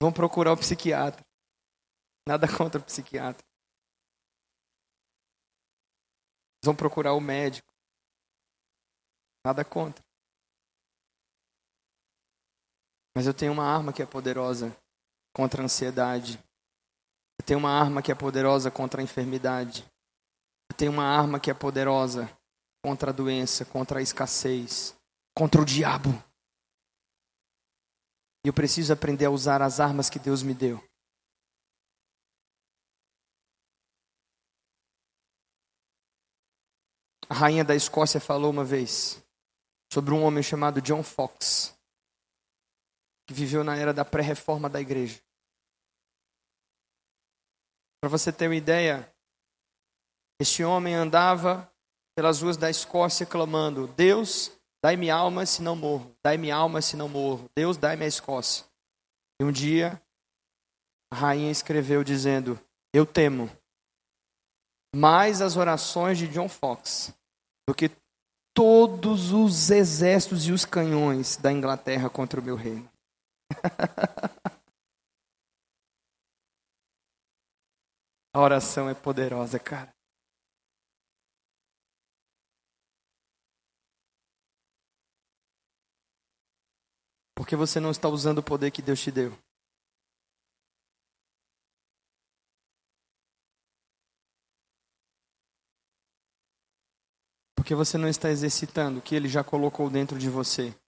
[0.00, 1.20] Vão procurar o psiquiatra.
[2.26, 3.44] Nada contra o psiquiatra.
[6.64, 7.66] Vão procurar o médico.
[9.44, 10.00] Nada contra.
[13.16, 14.70] Mas eu tenho uma arma que é poderosa
[15.34, 16.38] contra a ansiedade.
[17.36, 19.84] Eu tenho uma arma que é poderosa contra a enfermidade.
[20.70, 22.37] Eu tenho uma arma que é poderosa
[22.88, 24.96] contra a doença, contra a escassez,
[25.36, 26.08] contra o diabo.
[28.42, 30.82] E eu preciso aprender a usar as armas que Deus me deu.
[37.28, 39.22] A rainha da Escócia falou uma vez
[39.92, 41.78] sobre um homem chamado John Fox,
[43.26, 45.20] que viveu na era da pré-reforma da igreja.
[48.00, 49.14] Para você ter uma ideia,
[50.40, 51.67] esse homem andava
[52.18, 54.50] pelas ruas da Escócia clamando: Deus,
[54.82, 58.66] dai-me alma se não morro, dai-me alma se não morro, Deus, dai-me a Escócia.
[59.40, 60.02] E um dia
[61.12, 62.58] a rainha escreveu dizendo:
[62.92, 63.48] Eu temo
[64.92, 67.14] mais as orações de John Fox
[67.68, 67.88] do que
[68.52, 72.90] todos os exércitos e os canhões da Inglaterra contra o meu reino.
[78.34, 79.96] a oração é poderosa, cara.
[87.48, 89.32] Porque você não está usando o poder que Deus te deu.
[97.56, 100.78] Porque você não está exercitando o que ele já colocou dentro de você.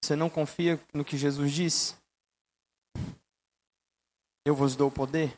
[0.00, 1.96] Você não confia no que Jesus disse?
[4.46, 5.36] Eu vos dou poder?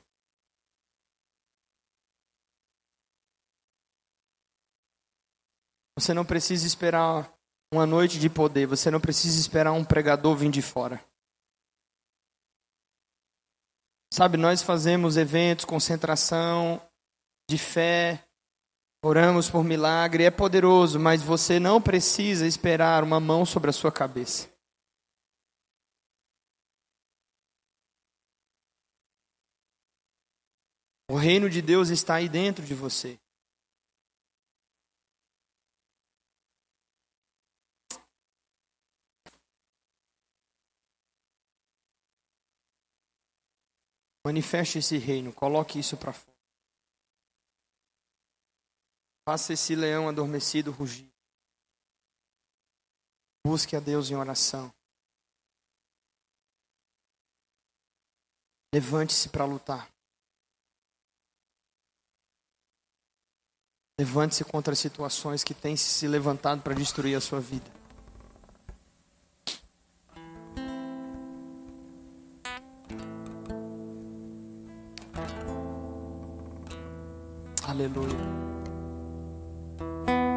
[5.97, 7.40] Você não precisa esperar
[7.73, 11.03] uma noite de poder, você não precisa esperar um pregador vir de fora.
[14.13, 16.83] Sabe, nós fazemos eventos, concentração
[17.49, 18.27] de fé,
[19.05, 23.93] oramos por milagre, é poderoso, mas você não precisa esperar uma mão sobre a sua
[23.93, 24.51] cabeça.
[31.09, 33.19] O reino de Deus está aí dentro de você.
[44.31, 46.39] Manifeste esse reino, coloque isso para fora.
[49.29, 51.13] Faça esse leão adormecido rugir.
[53.45, 54.73] Busque a Deus em oração.
[58.73, 59.93] Levante-se para lutar.
[63.99, 67.80] Levante-se contra as situações que têm se levantado para destruir a sua vida.
[77.81, 78.40] Hallelujah.